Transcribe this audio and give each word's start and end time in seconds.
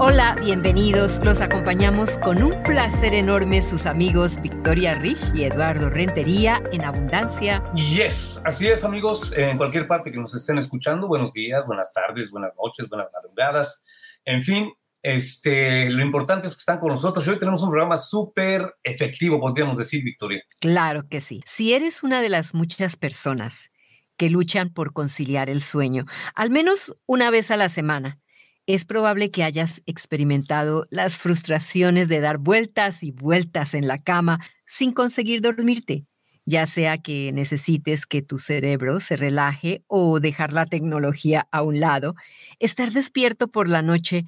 Hola, 0.00 0.36
bienvenidos. 0.40 1.18
Los 1.24 1.40
acompañamos 1.40 2.18
con 2.18 2.40
un 2.40 2.62
placer 2.62 3.14
enorme 3.14 3.60
sus 3.62 3.84
amigos 3.84 4.40
Victoria 4.40 4.94
Rich 4.94 5.34
y 5.34 5.42
Eduardo 5.42 5.90
Rentería 5.90 6.62
en 6.70 6.84
Abundancia. 6.84 7.64
Yes, 7.74 8.40
así 8.44 8.68
es 8.68 8.84
amigos, 8.84 9.32
en 9.36 9.56
cualquier 9.56 9.88
parte 9.88 10.12
que 10.12 10.18
nos 10.18 10.32
estén 10.36 10.56
escuchando, 10.56 11.08
buenos 11.08 11.32
días, 11.32 11.66
buenas 11.66 11.92
tardes, 11.92 12.30
buenas 12.30 12.52
noches, 12.56 12.88
buenas 12.88 13.08
madrugadas, 13.12 13.82
en 14.24 14.40
fin, 14.40 14.72
este, 15.02 15.90
lo 15.90 16.00
importante 16.00 16.46
es 16.46 16.54
que 16.54 16.60
están 16.60 16.78
con 16.78 16.90
nosotros 16.90 17.26
y 17.26 17.30
hoy 17.30 17.38
tenemos 17.40 17.64
un 17.64 17.70
programa 17.70 17.96
súper 17.96 18.76
efectivo, 18.84 19.40
podríamos 19.40 19.78
decir, 19.78 20.04
Victoria. 20.04 20.44
Claro 20.60 21.08
que 21.08 21.20
sí. 21.20 21.42
Si 21.44 21.72
eres 21.72 22.04
una 22.04 22.20
de 22.20 22.28
las 22.28 22.54
muchas 22.54 22.94
personas 22.94 23.72
que 24.16 24.30
luchan 24.30 24.72
por 24.72 24.92
conciliar 24.92 25.50
el 25.50 25.60
sueño, 25.60 26.04
al 26.36 26.50
menos 26.50 26.96
una 27.06 27.30
vez 27.30 27.50
a 27.50 27.56
la 27.56 27.68
semana, 27.68 28.20
es 28.68 28.84
probable 28.84 29.30
que 29.30 29.44
hayas 29.44 29.82
experimentado 29.86 30.86
las 30.90 31.16
frustraciones 31.16 32.08
de 32.08 32.20
dar 32.20 32.36
vueltas 32.36 33.02
y 33.02 33.12
vueltas 33.12 33.72
en 33.72 33.88
la 33.88 33.96
cama 34.02 34.40
sin 34.66 34.92
conseguir 34.92 35.40
dormirte, 35.40 36.04
ya 36.44 36.66
sea 36.66 36.98
que 36.98 37.32
necesites 37.32 38.04
que 38.04 38.20
tu 38.20 38.38
cerebro 38.38 39.00
se 39.00 39.16
relaje 39.16 39.84
o 39.86 40.20
dejar 40.20 40.52
la 40.52 40.66
tecnología 40.66 41.48
a 41.50 41.62
un 41.62 41.80
lado, 41.80 42.14
estar 42.58 42.92
despierto 42.92 43.48
por 43.48 43.70
la 43.70 43.80
noche 43.80 44.26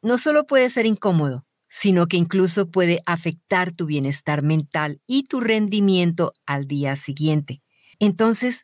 no 0.00 0.16
solo 0.16 0.46
puede 0.46 0.70
ser 0.70 0.86
incómodo, 0.86 1.44
sino 1.68 2.06
que 2.06 2.16
incluso 2.16 2.70
puede 2.70 3.02
afectar 3.04 3.72
tu 3.72 3.86
bienestar 3.86 4.42
mental 4.42 5.00
y 5.08 5.24
tu 5.24 5.40
rendimiento 5.40 6.34
al 6.46 6.68
día 6.68 6.94
siguiente. 6.94 7.62
Entonces, 7.98 8.62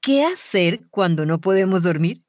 ¿qué 0.00 0.24
hacer 0.24 0.80
cuando 0.88 1.26
no 1.26 1.42
podemos 1.42 1.82
dormir? 1.82 2.23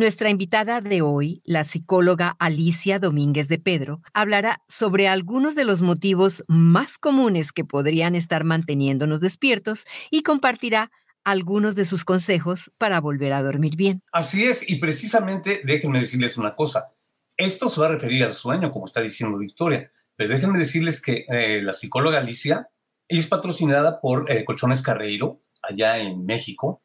Nuestra 0.00 0.30
invitada 0.30 0.80
de 0.80 1.02
hoy, 1.02 1.42
la 1.44 1.62
psicóloga 1.62 2.34
Alicia 2.38 2.98
Domínguez 2.98 3.48
de 3.48 3.58
Pedro, 3.58 4.00
hablará 4.14 4.62
sobre 4.66 5.08
algunos 5.08 5.54
de 5.54 5.66
los 5.66 5.82
motivos 5.82 6.42
más 6.48 6.96
comunes 6.96 7.52
que 7.52 7.66
podrían 7.66 8.14
estar 8.14 8.44
manteniéndonos 8.44 9.20
despiertos 9.20 9.84
y 10.10 10.22
compartirá 10.22 10.90
algunos 11.22 11.74
de 11.74 11.84
sus 11.84 12.06
consejos 12.06 12.72
para 12.78 12.98
volver 12.98 13.34
a 13.34 13.42
dormir 13.42 13.76
bien. 13.76 14.00
Así 14.10 14.46
es, 14.46 14.66
y 14.70 14.76
precisamente 14.76 15.60
déjenme 15.64 16.00
decirles 16.00 16.38
una 16.38 16.56
cosa. 16.56 16.94
Esto 17.36 17.68
se 17.68 17.82
va 17.82 17.88
a 17.88 17.90
referir 17.90 18.24
al 18.24 18.32
sueño, 18.32 18.72
como 18.72 18.86
está 18.86 19.02
diciendo 19.02 19.36
Victoria, 19.36 19.92
pero 20.16 20.32
déjenme 20.32 20.60
decirles 20.60 21.02
que 21.02 21.26
eh, 21.28 21.60
la 21.60 21.74
psicóloga 21.74 22.20
Alicia 22.20 22.70
es 23.06 23.26
patrocinada 23.26 24.00
por 24.00 24.32
eh, 24.32 24.46
Colchones 24.46 24.80
Carreiro, 24.80 25.42
allá 25.62 25.98
en 25.98 26.24
México, 26.24 26.80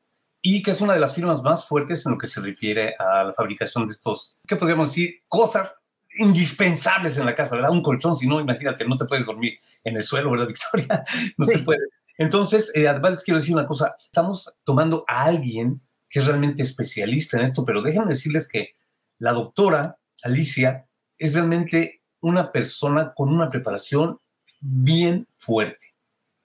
y 0.47 0.61
que 0.61 0.69
es 0.69 0.81
una 0.81 0.93
de 0.93 0.99
las 0.99 1.15
firmas 1.15 1.41
más 1.41 1.67
fuertes 1.67 2.05
en 2.05 2.11
lo 2.11 2.19
que 2.19 2.27
se 2.27 2.39
refiere 2.39 2.93
a 2.99 3.23
la 3.23 3.33
fabricación 3.33 3.88
de 3.88 3.93
estos, 3.93 4.38
¿qué 4.47 4.55
podríamos 4.55 4.89
decir? 4.89 5.23
Cosas 5.27 5.81
indispensables 6.19 7.17
en 7.17 7.25
la 7.25 7.33
casa, 7.33 7.55
¿verdad? 7.55 7.71
Un 7.71 7.81
colchón, 7.81 8.15
si 8.15 8.27
no, 8.27 8.39
imagínate, 8.39 8.88
no 8.88 8.95
te 8.95 9.05
puedes 9.05 9.25
dormir 9.25 9.57
en 9.83 9.95
el 9.95 10.03
suelo, 10.03 10.29
¿verdad, 10.29 10.45
Victoria? 10.45 11.03
No 11.39 11.45
se 11.45 11.57
puede. 11.63 11.79
Entonces, 12.19 12.71
eh, 12.75 12.88
además 12.88 13.13
les 13.13 13.23
quiero 13.23 13.39
decir 13.39 13.55
una 13.55 13.66
cosa, 13.66 13.95
estamos 13.99 14.59
tomando 14.63 15.03
a 15.07 15.23
alguien 15.23 15.81
que 16.07 16.19
es 16.19 16.27
realmente 16.27 16.61
especialista 16.61 17.38
en 17.38 17.43
esto, 17.43 17.66
pero 17.66 17.81
déjenme 17.81 18.09
decirles 18.09 18.47
que 18.47 18.75
la 19.17 19.31
doctora 19.31 19.97
Alicia 20.21 20.88
es 21.17 21.33
realmente 21.33 22.03
una 22.21 22.51
persona 22.51 23.13
con 23.16 23.33
una 23.33 23.49
preparación 23.49 24.19
bien 24.61 25.27
fuerte. 25.38 25.94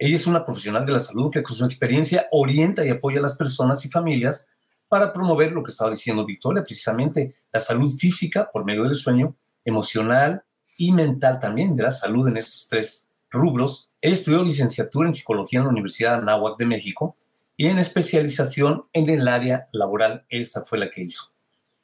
Ella 0.02 0.14
es 0.14 0.26
una 0.26 0.46
profesional 0.46 0.86
de 0.86 0.92
la 0.92 0.98
salud 0.98 1.30
que 1.30 1.42
con 1.42 1.54
su 1.54 1.62
experiencia 1.66 2.26
orienta 2.30 2.86
y 2.86 2.88
apoya 2.88 3.18
a 3.18 3.22
las 3.22 3.36
personas 3.36 3.84
y 3.84 3.90
familias 3.90 4.48
para 4.88 5.12
promover 5.12 5.52
lo 5.52 5.62
que 5.62 5.70
estaba 5.70 5.90
diciendo 5.90 6.24
Victoria, 6.24 6.62
precisamente 6.62 7.34
la 7.52 7.60
salud 7.60 7.94
física 7.98 8.48
por 8.50 8.64
medio 8.64 8.84
del 8.84 8.94
sueño, 8.94 9.36
emocional 9.62 10.42
y 10.78 10.90
mental 10.90 11.38
también, 11.38 11.76
de 11.76 11.82
la 11.82 11.90
salud 11.90 12.26
en 12.28 12.38
estos 12.38 12.66
tres 12.66 13.10
rubros. 13.30 13.90
Ella 14.00 14.14
estudió 14.14 14.42
licenciatura 14.42 15.06
en 15.06 15.12
psicología 15.12 15.58
en 15.58 15.66
la 15.66 15.70
Universidad 15.70 16.12
de 16.12 16.22
Anáhuac 16.22 16.56
de 16.56 16.64
México 16.64 17.14
y 17.58 17.66
en 17.66 17.78
especialización 17.78 18.86
en 18.94 19.10
el 19.10 19.28
área 19.28 19.68
laboral, 19.72 20.24
esa 20.30 20.64
fue 20.64 20.78
la 20.78 20.88
que 20.88 21.02
hizo. 21.02 21.24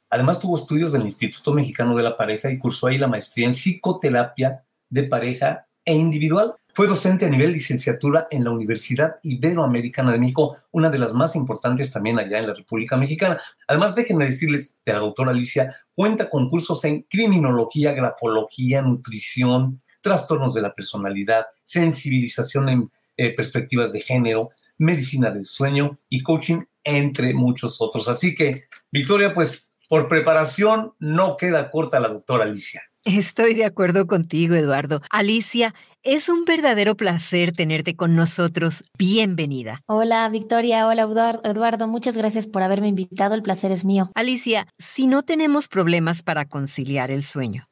Además 0.09 0.39
tuvo 0.39 0.57
estudios 0.57 0.91
del 0.91 1.03
Instituto 1.03 1.53
Mexicano 1.53 1.95
de 1.95 2.01
la 2.01 2.17
Pareja 2.17 2.49
y 2.49 2.57
cursó 2.57 2.87
ahí 2.87 2.97
la 2.97 3.07
maestría 3.07 3.45
en 3.45 3.53
psicoterapia 3.53 4.63
de 4.89 5.03
pareja 5.03 5.67
e 5.85 5.93
individual. 5.93 6.55
Fue 6.77 6.85
docente 6.85 7.25
a 7.25 7.29
nivel 7.29 7.53
licenciatura 7.53 8.27
en 8.29 8.43
la 8.43 8.51
Universidad 8.51 9.15
Iberoamericana 9.23 10.11
de 10.11 10.19
México, 10.19 10.57
una 10.69 10.91
de 10.91 10.99
las 10.99 11.11
más 11.11 11.35
importantes 11.35 11.91
también 11.91 12.19
allá 12.19 12.37
en 12.37 12.45
la 12.45 12.53
República 12.53 12.95
Mexicana. 12.95 13.41
Además, 13.67 13.95
déjenme 13.95 14.25
decirles 14.25 14.77
de 14.85 14.93
la 14.93 14.99
doctora 14.99 15.31
Alicia, 15.31 15.75
cuenta 15.95 16.29
con 16.29 16.51
cursos 16.51 16.85
en 16.85 17.01
criminología, 17.09 17.93
grafología, 17.93 18.83
nutrición, 18.83 19.81
trastornos 20.01 20.53
de 20.53 20.61
la 20.61 20.75
personalidad, 20.75 21.47
sensibilización 21.63 22.69
en 22.69 22.91
eh, 23.17 23.33
perspectivas 23.33 23.91
de 23.91 24.01
género, 24.01 24.51
medicina 24.77 25.31
del 25.31 25.45
sueño 25.45 25.97
y 26.09 26.21
coaching, 26.21 26.61
entre 26.83 27.33
muchos 27.33 27.81
otros. 27.81 28.07
Así 28.07 28.35
que, 28.35 28.65
Victoria, 28.91 29.33
pues 29.33 29.73
por 29.89 30.07
preparación 30.07 30.93
no 30.99 31.37
queda 31.37 31.71
corta 31.71 31.99
la 31.99 32.09
doctora 32.09 32.43
Alicia. 32.43 32.83
Estoy 33.07 33.53
de 33.53 33.63
acuerdo 33.63 34.05
contigo, 34.05 34.53
Eduardo. 34.55 35.01
Alicia, 35.09 35.73
es 36.03 36.29
un 36.29 36.45
verdadero 36.45 36.95
placer 36.95 37.53
tenerte 37.53 37.95
con 37.95 38.15
nosotros. 38.15 38.83
Bienvenida. 38.97 39.81
Hola, 39.87 40.27
Victoria. 40.29 40.87
Hola, 40.87 41.03
Eduardo. 41.43 41.87
Muchas 41.87 42.17
gracias 42.17 42.47
por 42.47 42.63
haberme 42.63 42.87
invitado. 42.87 43.35
El 43.35 43.43
placer 43.43 43.71
es 43.71 43.85
mío. 43.85 44.11
Alicia, 44.15 44.67
si 44.77 45.07
no 45.07 45.23
tenemos 45.23 45.67
problemas 45.67 46.23
para 46.23 46.45
conciliar 46.45 47.11
el 47.11 47.23
sueño, 47.23 47.67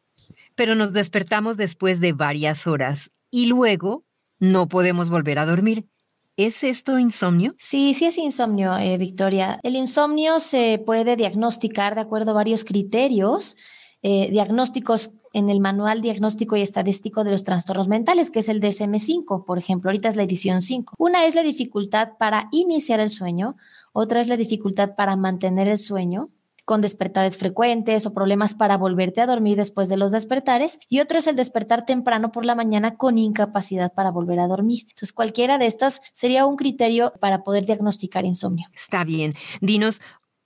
pero 0.56 0.75
nos 0.75 0.94
despertamos 0.94 1.58
después 1.58 2.00
de 2.00 2.13
varias 2.13 2.68
horas 2.68 3.12
y 3.31 3.46
luego 3.46 4.03
no 4.40 4.68
podemos 4.68 5.09
volver 5.09 5.40
a 5.40 5.46
dormir, 5.46 5.88
¿Es 6.38 6.66
esto 6.66 7.00
insomnio? 7.00 7.56
Sí, 7.57 7.94
sí 7.94 8.07
es 8.07 8.18
insomnio, 8.18 8.78
eh, 8.78 8.97
Victoria. 8.97 9.57
El 9.63 9.78
insomnio 9.78 10.40
se 10.40 10.84
puede 10.86 11.16
diagnosticar 11.16 11.96
de 11.96 12.02
acuerdo 12.02 12.31
a 12.31 12.34
varios 12.34 12.66
criterios 12.66 13.56
eh, 14.07 14.29
diagnósticos 14.29 15.16
en 15.33 15.49
el 15.49 15.59
Manual 15.59 16.03
Diagnóstico 16.03 16.55
y 16.55 16.61
Estadístico 16.61 17.23
de 17.23 17.31
los 17.31 17.43
Trastornos 17.43 17.88
Mentales, 17.88 18.29
que 18.29 18.38
es 18.38 18.49
el 18.49 18.61
DSM-5, 18.61 19.45
por 19.45 19.57
ejemplo, 19.57 19.89
ahorita 19.89 20.09
es 20.09 20.16
la 20.16 20.21
edición 20.21 20.61
5. 20.61 20.93
Una 20.99 21.25
es 21.25 21.33
la 21.33 21.41
dificultad 21.41 22.09
para 22.19 22.47
iniciar 22.51 22.99
el 22.99 23.09
sueño, 23.09 23.55
otra 23.94 24.21
es 24.21 24.27
la 24.27 24.38
dificultad 24.38 24.94
para 24.95 25.15
mantener 25.15 25.67
el 25.67 25.79
sueño, 25.79 26.29
con 26.65 26.81
despertares 26.81 27.39
frecuentes 27.39 28.05
o 28.05 28.13
problemas 28.13 28.53
para 28.53 28.77
volverte 28.77 29.21
a 29.21 29.25
dormir 29.25 29.57
después 29.57 29.89
de 29.89 29.97
los 29.97 30.11
despertares, 30.11 30.77
y 30.88 30.99
otro 30.99 31.17
es 31.17 31.25
el 31.25 31.35
despertar 31.35 31.88
temprano 31.88 32.31
por 32.31 32.45
la 32.45 32.53
mañana 32.53 32.97
con 32.97 33.17
incapacidad 33.17 33.91
para 33.91 34.11
volver 34.11 34.39
a 34.39 34.47
dormir. 34.47 34.81
Entonces, 34.83 35.13
cualquiera 35.13 35.57
de 35.57 35.65
estas 35.65 36.01
sería 36.13 36.45
un 36.45 36.57
criterio 36.57 37.11
para 37.19 37.41
poder 37.41 37.65
diagnosticar 37.65 38.23
insomnio. 38.23 38.67
Está 38.71 39.03
bien. 39.03 39.33
Dinos, 39.61 39.99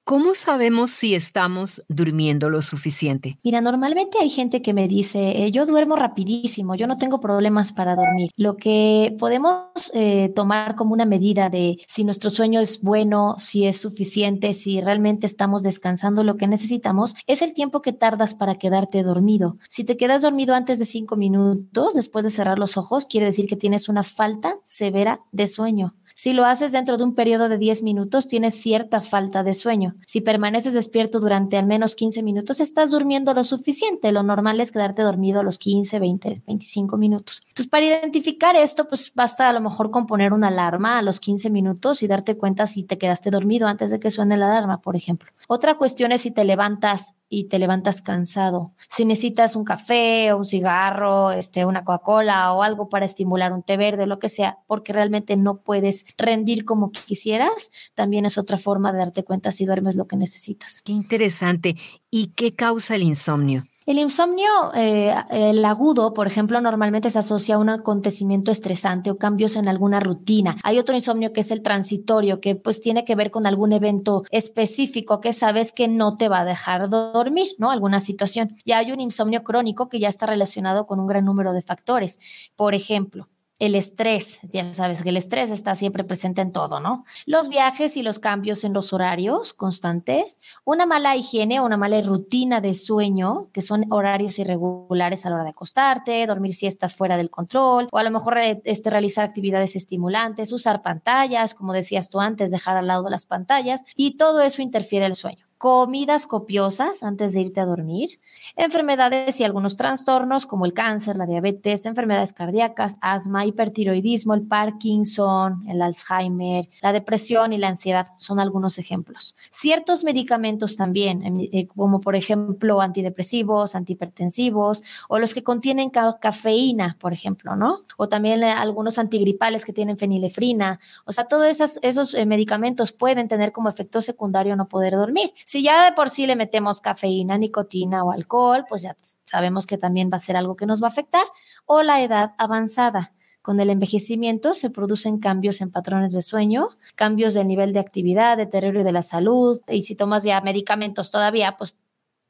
¿Cómo 0.09 0.33
sabemos 0.33 0.89
si 0.89 1.13
estamos 1.13 1.83
durmiendo 1.87 2.49
lo 2.49 2.63
suficiente? 2.63 3.37
Mira, 3.43 3.61
normalmente 3.61 4.17
hay 4.19 4.29
gente 4.29 4.63
que 4.63 4.73
me 4.73 4.87
dice, 4.87 5.45
eh, 5.45 5.51
yo 5.51 5.67
duermo 5.67 5.95
rapidísimo, 5.95 6.73
yo 6.73 6.87
no 6.87 6.97
tengo 6.97 7.19
problemas 7.19 7.71
para 7.73 7.95
dormir. 7.95 8.31
Lo 8.35 8.57
que 8.57 9.15
podemos 9.19 9.67
eh, 9.93 10.33
tomar 10.35 10.73
como 10.73 10.93
una 10.93 11.05
medida 11.05 11.51
de 11.51 11.77
si 11.87 12.05
nuestro 12.05 12.31
sueño 12.31 12.59
es 12.59 12.81
bueno, 12.81 13.35
si 13.37 13.67
es 13.67 13.79
suficiente, 13.79 14.53
si 14.53 14.81
realmente 14.81 15.27
estamos 15.27 15.61
descansando 15.61 16.23
lo 16.23 16.37
que 16.37 16.47
necesitamos, 16.47 17.13
es 17.27 17.43
el 17.43 17.53
tiempo 17.53 17.83
que 17.83 17.93
tardas 17.93 18.33
para 18.33 18.55
quedarte 18.55 19.03
dormido. 19.03 19.59
Si 19.69 19.83
te 19.83 19.95
quedas 19.95 20.23
dormido 20.23 20.55
antes 20.55 20.79
de 20.79 20.85
cinco 20.85 21.17
minutos, 21.17 21.93
después 21.93 22.25
de 22.25 22.31
cerrar 22.31 22.57
los 22.57 22.77
ojos, 22.77 23.05
quiere 23.05 23.27
decir 23.27 23.45
que 23.45 23.57
tienes 23.57 23.87
una 23.89 24.01
falta 24.01 24.55
severa 24.63 25.21
de 25.31 25.45
sueño. 25.45 25.93
Si 26.21 26.33
lo 26.33 26.43
haces 26.43 26.73
dentro 26.73 26.97
de 26.97 27.05
un 27.05 27.15
periodo 27.15 27.47
de 27.47 27.57
10 27.57 27.81
minutos, 27.81 28.27
tienes 28.27 28.61
cierta 28.61 28.99
falta 28.99 29.41
de 29.41 29.53
sueño. 29.53 29.95
Si 30.05 30.19
permaneces 30.19 30.73
despierto 30.73 31.21
durante 31.21 31.55
al 31.55 31.65
menos 31.65 31.95
15 31.95 32.23
minutos, 32.23 32.59
estás 32.59 32.91
durmiendo 32.91 33.33
lo 33.33 33.45
suficiente. 33.45 34.11
Lo 34.11 34.21
normal 34.21 34.59
es 34.59 34.73
quedarte 34.73 35.01
dormido 35.01 35.39
a 35.39 35.43
los 35.43 35.57
15, 35.57 35.97
20, 35.97 36.43
25 36.45 36.97
minutos. 36.97 37.41
Entonces, 37.47 37.67
para 37.67 37.85
identificar 37.85 38.57
esto, 38.57 38.85
pues 38.85 39.13
basta 39.15 39.47
a 39.47 39.53
lo 39.53 39.61
mejor 39.61 39.91
con 39.91 40.07
poner 40.07 40.33
una 40.33 40.49
alarma 40.49 40.97
a 40.97 41.01
los 41.03 41.21
15 41.21 41.49
minutos 41.51 42.03
y 42.03 42.07
darte 42.07 42.35
cuenta 42.35 42.65
si 42.65 42.83
te 42.83 42.97
quedaste 42.97 43.31
dormido 43.31 43.67
antes 43.67 43.89
de 43.89 44.01
que 44.01 44.11
suene 44.11 44.35
la 44.35 44.47
alarma, 44.47 44.81
por 44.81 44.97
ejemplo. 44.97 45.31
Otra 45.47 45.77
cuestión 45.77 46.11
es 46.11 46.19
si 46.19 46.31
te 46.31 46.43
levantas 46.43 47.13
y 47.29 47.45
te 47.45 47.59
levantas 47.59 48.01
cansado. 48.01 48.73
Si 48.89 49.05
necesitas 49.05 49.55
un 49.55 49.63
café 49.63 50.33
o 50.33 50.37
un 50.37 50.45
cigarro, 50.45 51.31
este, 51.31 51.65
una 51.65 51.83
Coca-Cola 51.83 52.53
o 52.53 52.63
algo 52.63 52.89
para 52.89 53.05
estimular 53.05 53.53
un 53.53 53.63
té 53.63 53.77
verde, 53.77 54.07
lo 54.07 54.19
que 54.19 54.29
sea, 54.29 54.57
porque 54.67 54.93
realmente 54.93 55.37
no 55.37 55.61
puedes 55.61 56.05
rendir 56.17 56.65
como 56.65 56.91
quisieras, 56.91 57.71
también 57.93 58.25
es 58.25 58.37
otra 58.37 58.57
forma 58.57 58.91
de 58.91 58.97
darte 58.97 59.23
cuenta 59.23 59.51
si 59.51 59.65
duermes 59.65 59.95
lo 59.95 60.07
que 60.07 60.17
necesitas. 60.17 60.81
Qué 60.81 60.91
interesante. 60.91 61.75
¿Y 62.09 62.27
qué 62.27 62.55
causa 62.55 62.95
el 62.95 63.03
insomnio? 63.03 63.63
El 63.89 63.97
insomnio, 63.97 64.45
eh, 64.75 65.15
el 65.31 65.65
agudo, 65.65 66.13
por 66.13 66.27
ejemplo, 66.27 66.61
normalmente 66.61 67.09
se 67.09 67.17
asocia 67.17 67.55
a 67.55 67.57
un 67.57 67.69
acontecimiento 67.69 68.51
estresante 68.51 69.09
o 69.09 69.17
cambios 69.17 69.55
en 69.55 69.67
alguna 69.67 69.99
rutina. 69.99 70.57
Hay 70.61 70.77
otro 70.77 70.93
insomnio 70.93 71.33
que 71.33 71.39
es 71.39 71.49
el 71.49 71.63
transitorio, 71.63 72.39
que 72.39 72.53
pues 72.55 72.81
tiene 72.81 73.03
que 73.03 73.15
ver 73.15 73.31
con 73.31 73.47
algún 73.47 73.73
evento 73.73 74.25
específico 74.29 75.21
que 75.21 75.33
sabes 75.33 75.71
que 75.71 75.87
no 75.87 76.17
te 76.17 76.29
va 76.29 76.41
a 76.41 76.45
dejar 76.45 76.87
dormir, 76.87 77.47
¿no? 77.57 77.71
Alguna 77.71 77.99
situación. 77.99 78.51
Y 78.63 78.73
hay 78.73 78.91
un 78.91 78.99
insomnio 78.99 79.43
crónico 79.43 79.89
que 79.89 79.99
ya 79.99 80.09
está 80.09 80.27
relacionado 80.27 80.85
con 80.85 80.99
un 80.99 81.07
gran 81.07 81.25
número 81.25 81.51
de 81.51 81.63
factores. 81.63 82.51
Por 82.55 82.75
ejemplo, 82.75 83.27
el 83.59 83.75
estrés, 83.75 84.39
ya 84.51 84.73
sabes 84.73 85.03
que 85.03 85.09
el 85.09 85.17
estrés 85.17 85.51
está 85.51 85.75
siempre 85.75 86.05
presente 86.05 86.41
en 86.41 86.53
todo, 86.53 86.79
¿no? 86.79 87.03
Los 87.25 87.49
viajes 87.49 87.97
y 87.97 88.03
los 88.03 88.17
cambios 88.17 88.63
en 88.63 88.73
los 88.73 88.93
horarios 88.93 89.53
constantes, 89.53 90.39
una 90.63 90.85
mala 90.85 91.15
higiene 91.15 91.59
una 91.59 91.77
mala 91.77 91.99
rutina 92.01 92.61
de 92.61 92.73
sueño, 92.73 93.49
que 93.51 93.61
son 93.61 93.85
horarios 93.91 94.39
irregulares 94.39 95.25
a 95.25 95.29
la 95.29 95.35
hora 95.35 95.43
de 95.43 95.49
acostarte, 95.49 96.25
dormir 96.25 96.53
siestas 96.53 96.95
fuera 96.95 97.17
del 97.17 97.29
control, 97.29 97.89
o 97.91 97.97
a 97.97 98.03
lo 98.03 98.11
mejor 98.11 98.37
eh, 98.37 98.61
este, 98.63 98.89
realizar 98.89 99.27
actividades 99.27 99.75
estimulantes, 99.75 100.53
usar 100.53 100.81
pantallas, 100.81 101.53
como 101.53 101.73
decías 101.73 102.09
tú 102.09 102.21
antes, 102.21 102.51
dejar 102.51 102.77
al 102.77 102.87
lado 102.87 103.09
las 103.09 103.25
pantallas, 103.25 103.83
y 103.95 104.17
todo 104.17 104.41
eso 104.41 104.61
interfiere 104.61 105.05
el 105.05 105.15
sueño 105.15 105.48
comidas 105.59 106.25
copiosas 106.25 107.03
antes 107.03 107.33
de 107.33 107.41
irte 107.41 107.59
a 107.59 107.65
dormir, 107.65 108.21
enfermedades 108.55 109.41
y 109.41 109.43
algunos 109.43 109.75
trastornos 109.75 110.45
como 110.45 110.65
el 110.65 110.73
cáncer, 110.73 111.17
la 111.17 111.25
diabetes, 111.25 111.85
enfermedades 111.85 112.31
cardíacas, 112.31 112.97
asma, 113.01 113.45
hipertiroidismo, 113.45 114.33
el 114.33 114.43
Parkinson, 114.43 115.65
el 115.67 115.81
Alzheimer, 115.81 116.69
la 116.81 116.93
depresión 116.93 117.51
y 117.51 117.57
la 117.57 117.67
ansiedad 117.67 118.07
son 118.17 118.39
algunos 118.39 118.77
ejemplos. 118.77 119.35
Ciertos 119.51 120.05
medicamentos 120.05 120.77
también, 120.77 121.23
eh, 121.51 121.67
como 121.67 121.99
por 121.99 122.15
ejemplo 122.15 122.79
antidepresivos, 122.79 123.75
antihipertensivos 123.75 124.81
o 125.09 125.19
los 125.19 125.33
que 125.33 125.43
contienen 125.43 125.89
cafeína, 125.89 126.95
por 127.01 127.11
ejemplo, 127.11 127.57
¿no? 127.57 127.81
O 127.97 128.07
también 128.07 128.41
eh, 128.43 128.51
algunos 128.51 128.97
antigripales 128.97 129.65
que 129.65 129.73
tienen 129.73 129.97
fenilefrina. 129.97 130.79
O 131.03 131.11
sea, 131.11 131.25
todos 131.25 131.47
esos, 131.47 131.79
esos 131.81 132.13
eh, 132.13 132.25
medicamentos 132.25 132.93
pueden 132.93 133.27
tener 133.27 133.51
como 133.51 133.67
efecto 133.67 133.99
secundario 133.99 134.55
no 134.55 134.69
poder 134.69 134.93
dormir. 134.93 135.33
Si 135.49 135.63
ya 135.63 135.83
de 135.83 135.93
por 135.93 136.11
sí 136.11 136.27
le 136.27 136.35
metemos 136.35 136.79
cafeína, 136.79 137.39
nicotina 137.39 138.03
o 138.03 138.11
alcohol, 138.11 138.65
pues 138.69 138.83
ya 138.83 138.95
sabemos 139.25 139.65
que 139.65 139.79
también 139.79 140.11
va 140.13 140.17
a 140.17 140.19
ser 140.19 140.37
algo 140.37 140.55
que 140.55 140.67
nos 140.67 140.79
va 140.79 140.85
a 140.85 140.91
afectar. 140.91 141.23
O 141.65 141.81
la 141.81 142.03
edad 142.03 142.35
avanzada. 142.37 143.15
Con 143.41 143.59
el 143.59 143.71
envejecimiento 143.71 144.53
se 144.53 144.69
producen 144.69 145.17
cambios 145.17 145.61
en 145.61 145.71
patrones 145.71 146.13
de 146.13 146.21
sueño, 146.21 146.67
cambios 146.93 147.33
del 147.33 147.47
nivel 147.47 147.73
de 147.73 147.79
actividad, 147.79 148.37
deterioro 148.37 148.83
de 148.83 148.91
la 148.91 149.01
salud. 149.01 149.59
Y 149.67 149.81
si 149.81 149.95
tomas 149.95 150.23
ya 150.23 150.39
medicamentos 150.41 151.09
todavía, 151.09 151.57
pues 151.57 151.75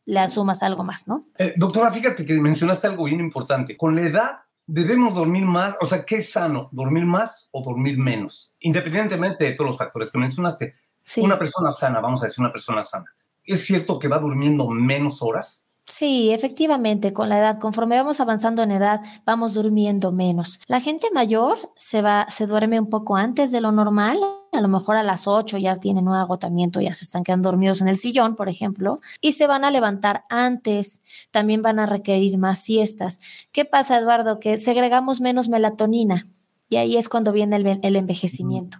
le 0.05 0.21
asumas 0.21 0.63
algo 0.63 0.85
más, 0.85 1.09
¿no? 1.09 1.27
Eh, 1.37 1.55
doctora, 1.57 1.91
fíjate 1.91 2.25
que 2.25 2.39
mencionaste 2.39 2.87
algo 2.87 3.03
bien 3.03 3.19
importante. 3.19 3.75
Con 3.75 3.97
la 3.97 4.03
edad 4.03 4.31
debemos 4.65 5.13
dormir 5.13 5.43
más, 5.43 5.75
o 5.81 5.85
sea, 5.85 6.05
¿qué 6.05 6.15
es 6.15 6.31
sano? 6.31 6.69
¿Dormir 6.71 7.05
más 7.05 7.49
o 7.51 7.61
dormir 7.61 7.97
menos? 7.97 8.55
Independientemente 8.61 9.43
de 9.43 9.51
todos 9.55 9.71
los 9.71 9.77
factores 9.77 10.09
que 10.09 10.19
mencionaste, 10.19 10.75
una 11.17 11.39
persona 11.39 11.73
sana, 11.73 11.99
vamos 11.99 12.21
a 12.21 12.25
decir 12.25 12.41
una 12.41 12.51
persona 12.51 12.83
sana, 12.83 13.05
¿es 13.43 13.65
cierto 13.65 13.99
que 13.99 14.07
va 14.07 14.19
durmiendo 14.19 14.67
menos 14.69 15.21
horas? 15.21 15.65
Sí, 15.89 16.29
efectivamente, 16.29 17.13
con 17.13 17.29
la 17.29 17.39
edad, 17.39 17.57
conforme 17.57 17.97
vamos 17.97 18.19
avanzando 18.19 18.61
en 18.61 18.69
edad, 18.69 19.01
vamos 19.25 19.55
durmiendo 19.55 20.11
menos. 20.11 20.59
La 20.67 20.79
gente 20.79 21.07
mayor 21.11 21.57
se 21.77 22.03
va, 22.03 22.27
se 22.29 22.45
duerme 22.45 22.79
un 22.79 22.91
poco 22.91 23.15
antes 23.15 23.51
de 23.51 23.59
lo 23.59 23.71
normal, 23.71 24.19
a 24.51 24.61
lo 24.61 24.67
mejor 24.67 24.97
a 24.97 25.03
las 25.03 25.25
8 25.25 25.57
ya 25.57 25.77
tienen 25.77 26.07
un 26.07 26.13
agotamiento, 26.13 26.79
ya 26.79 26.93
se 26.93 27.05
están 27.05 27.23
quedando 27.23 27.49
dormidos 27.49 27.81
en 27.81 27.87
el 27.87 27.97
sillón, 27.97 28.35
por 28.35 28.49
ejemplo, 28.49 29.01
y 29.19 29.31
se 29.31 29.47
van 29.47 29.63
a 29.63 29.71
levantar 29.71 30.23
antes, 30.29 31.01
también 31.31 31.63
van 31.63 31.79
a 31.79 31.87
requerir 31.87 32.37
más 32.37 32.59
siestas. 32.59 33.19
¿Qué 33.51 33.65
pasa, 33.65 33.97
Eduardo? 33.97 34.39
Que 34.39 34.59
segregamos 34.59 35.21
menos 35.21 35.49
melatonina 35.49 36.27
y 36.69 36.75
ahí 36.75 36.97
es 36.97 37.09
cuando 37.09 37.31
viene 37.31 37.55
el 37.81 37.95
envejecimiento. 37.95 38.77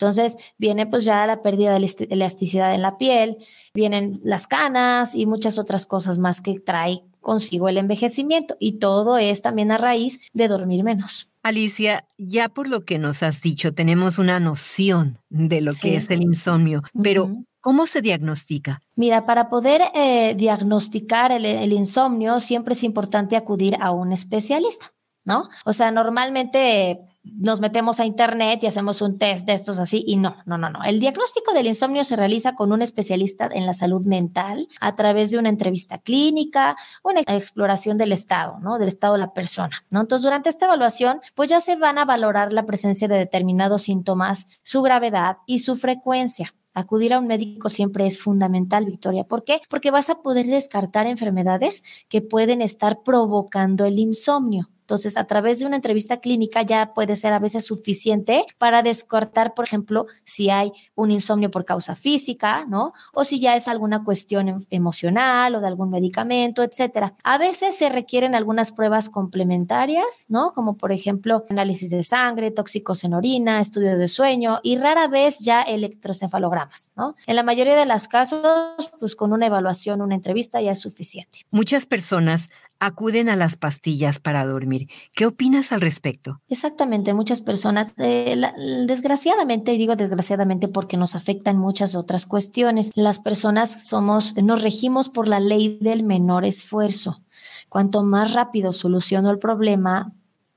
Entonces 0.00 0.38
viene 0.56 0.86
pues 0.86 1.04
ya 1.04 1.26
la 1.26 1.42
pérdida 1.42 1.78
de 1.78 2.06
elasticidad 2.08 2.74
en 2.74 2.80
la 2.80 2.96
piel, 2.96 3.36
vienen 3.74 4.18
las 4.24 4.46
canas 4.46 5.14
y 5.14 5.26
muchas 5.26 5.58
otras 5.58 5.84
cosas 5.84 6.18
más 6.18 6.40
que 6.40 6.58
trae 6.58 7.02
consigo 7.20 7.68
el 7.68 7.76
envejecimiento 7.76 8.56
y 8.58 8.78
todo 8.78 9.18
es 9.18 9.42
también 9.42 9.70
a 9.72 9.76
raíz 9.76 10.20
de 10.32 10.48
dormir 10.48 10.84
menos. 10.84 11.30
Alicia, 11.42 12.08
ya 12.16 12.48
por 12.48 12.66
lo 12.66 12.86
que 12.86 12.98
nos 12.98 13.22
has 13.22 13.42
dicho, 13.42 13.74
tenemos 13.74 14.18
una 14.18 14.40
noción 14.40 15.18
de 15.28 15.60
lo 15.60 15.72
que 15.72 15.96
es 15.96 16.08
el 16.08 16.22
insomnio, 16.22 16.82
pero 17.02 17.30
¿cómo 17.60 17.86
se 17.86 18.00
diagnostica? 18.00 18.80
Mira, 18.96 19.26
para 19.26 19.50
poder 19.50 19.82
eh, 19.94 20.34
diagnosticar 20.34 21.30
el 21.30 21.72
insomnio 21.74 22.40
siempre 22.40 22.72
es 22.72 22.84
importante 22.84 23.36
acudir 23.36 23.76
a 23.80 23.90
un 23.90 24.12
especialista. 24.12 24.94
¿No? 25.24 25.48
O 25.64 25.72
sea, 25.72 25.90
normalmente 25.90 27.00
nos 27.22 27.60
metemos 27.60 28.00
a 28.00 28.06
internet 28.06 28.60
y 28.62 28.66
hacemos 28.66 29.02
un 29.02 29.18
test 29.18 29.46
de 29.46 29.52
estos 29.52 29.78
así 29.78 30.02
y 30.06 30.16
no, 30.16 30.36
no, 30.46 30.56
no, 30.56 30.70
no. 30.70 30.82
El 30.84 31.00
diagnóstico 31.00 31.52
del 31.52 31.66
insomnio 31.66 32.02
se 32.04 32.16
realiza 32.16 32.54
con 32.54 32.72
un 32.72 32.82
especialista 32.82 33.48
en 33.52 33.66
la 33.66 33.74
salud 33.74 34.06
mental 34.06 34.68
a 34.80 34.96
través 34.96 35.30
de 35.30 35.38
una 35.38 35.50
entrevista 35.50 35.98
clínica, 35.98 36.76
una 37.04 37.20
exploración 37.20 37.98
del 37.98 38.12
estado, 38.12 38.58
¿no? 38.60 38.78
Del 38.78 38.88
estado 38.88 39.14
de 39.14 39.20
la 39.20 39.32
persona, 39.32 39.84
¿no? 39.90 40.00
Entonces, 40.00 40.24
durante 40.24 40.48
esta 40.48 40.66
evaluación, 40.66 41.20
pues 41.34 41.50
ya 41.50 41.60
se 41.60 41.76
van 41.76 41.98
a 41.98 42.04
valorar 42.04 42.52
la 42.52 42.64
presencia 42.64 43.08
de 43.08 43.18
determinados 43.18 43.82
síntomas, 43.82 44.48
su 44.62 44.82
gravedad 44.82 45.38
y 45.46 45.58
su 45.58 45.76
frecuencia. 45.76 46.54
Acudir 46.72 47.12
a 47.12 47.18
un 47.18 47.26
médico 47.26 47.68
siempre 47.68 48.06
es 48.06 48.22
fundamental, 48.22 48.86
Victoria. 48.86 49.24
¿Por 49.24 49.42
qué? 49.44 49.60
Porque 49.68 49.90
vas 49.90 50.08
a 50.08 50.22
poder 50.22 50.46
descartar 50.46 51.06
enfermedades 51.06 51.82
que 52.08 52.22
pueden 52.22 52.62
estar 52.62 53.02
provocando 53.02 53.84
el 53.84 53.98
insomnio. 53.98 54.70
Entonces, 54.90 55.16
a 55.16 55.22
través 55.22 55.60
de 55.60 55.66
una 55.66 55.76
entrevista 55.76 56.16
clínica 56.16 56.62
ya 56.62 56.92
puede 56.94 57.14
ser 57.14 57.32
a 57.32 57.38
veces 57.38 57.64
suficiente 57.64 58.44
para 58.58 58.82
descartar, 58.82 59.54
por 59.54 59.64
ejemplo, 59.64 60.06
si 60.24 60.50
hay 60.50 60.72
un 60.96 61.12
insomnio 61.12 61.48
por 61.48 61.64
causa 61.64 61.94
física, 61.94 62.64
¿no? 62.66 62.92
O 63.14 63.22
si 63.22 63.38
ya 63.38 63.54
es 63.54 63.68
alguna 63.68 64.02
cuestión 64.02 64.48
em, 64.48 64.58
emocional 64.70 65.54
o 65.54 65.60
de 65.60 65.68
algún 65.68 65.90
medicamento, 65.90 66.64
etcétera. 66.64 67.14
A 67.22 67.38
veces 67.38 67.78
se 67.78 67.88
requieren 67.88 68.34
algunas 68.34 68.72
pruebas 68.72 69.10
complementarias, 69.10 70.26
¿no? 70.28 70.50
Como 70.54 70.76
por 70.76 70.90
ejemplo, 70.90 71.44
análisis 71.48 71.90
de 71.90 72.02
sangre, 72.02 72.50
tóxicos 72.50 73.04
en 73.04 73.14
orina, 73.14 73.60
estudio 73.60 73.96
de 73.96 74.08
sueño 74.08 74.58
y 74.64 74.76
rara 74.76 75.06
vez 75.06 75.38
ya 75.38 75.62
electrocefalogramas, 75.62 76.94
¿no? 76.96 77.14
En 77.28 77.36
la 77.36 77.44
mayoría 77.44 77.76
de 77.76 77.86
los 77.86 78.08
casos, 78.08 78.90
pues 78.98 79.14
con 79.14 79.32
una 79.32 79.46
evaluación, 79.46 80.02
una 80.02 80.16
entrevista 80.16 80.60
ya 80.60 80.72
es 80.72 80.80
suficiente. 80.80 81.46
Muchas 81.52 81.86
personas 81.86 82.50
acuden 82.80 83.28
a 83.28 83.36
las 83.36 83.56
pastillas 83.56 84.18
para 84.18 84.44
dormir. 84.44 84.88
¿Qué 85.14 85.26
opinas 85.26 85.70
al 85.70 85.82
respecto? 85.82 86.40
Exactamente, 86.48 87.14
muchas 87.14 87.42
personas, 87.42 87.94
eh, 87.98 88.40
desgraciadamente, 88.86 89.72
digo 89.72 89.94
desgraciadamente 89.94 90.66
porque 90.66 90.96
nos 90.96 91.14
afectan 91.14 91.58
muchas 91.58 91.94
otras 91.94 92.26
cuestiones, 92.26 92.90
las 92.94 93.18
personas 93.18 93.88
somos, 93.88 94.34
nos 94.42 94.62
regimos 94.62 95.10
por 95.10 95.28
la 95.28 95.38
ley 95.38 95.78
del 95.80 96.02
menor 96.02 96.44
esfuerzo. 96.44 97.22
Cuanto 97.68 98.02
más 98.02 98.32
rápido 98.32 98.72
soluciono 98.72 99.30
el 99.30 99.38
problema, 99.38 100.12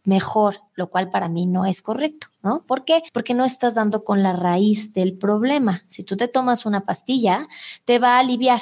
mejor, 0.06 0.62
lo 0.75 0.89
cual 0.89 1.10
para 1.10 1.30
mí 1.30 1.46
no 1.46 1.65
es 1.65 1.82
correcto, 1.82 2.27
¿no? 2.42 2.63
¿Por 2.65 2.86
qué? 2.86 3.03
Porque 3.13 3.34
no 3.34 3.46
estás 3.46 3.75
dando 3.75 4.03
con 4.03 4.24
la 4.24 4.34
raíz 4.34 4.94
del 4.94 5.18
problema. 5.18 5.84
Si 5.88 6.03
tú 6.03 6.18
te 6.18 6.27
tomas 6.27 6.65
una 6.65 6.86
pastilla, 6.86 7.48
te 7.86 8.00
va 8.00 8.15
a 8.15 8.20
aliviar, 8.20 8.62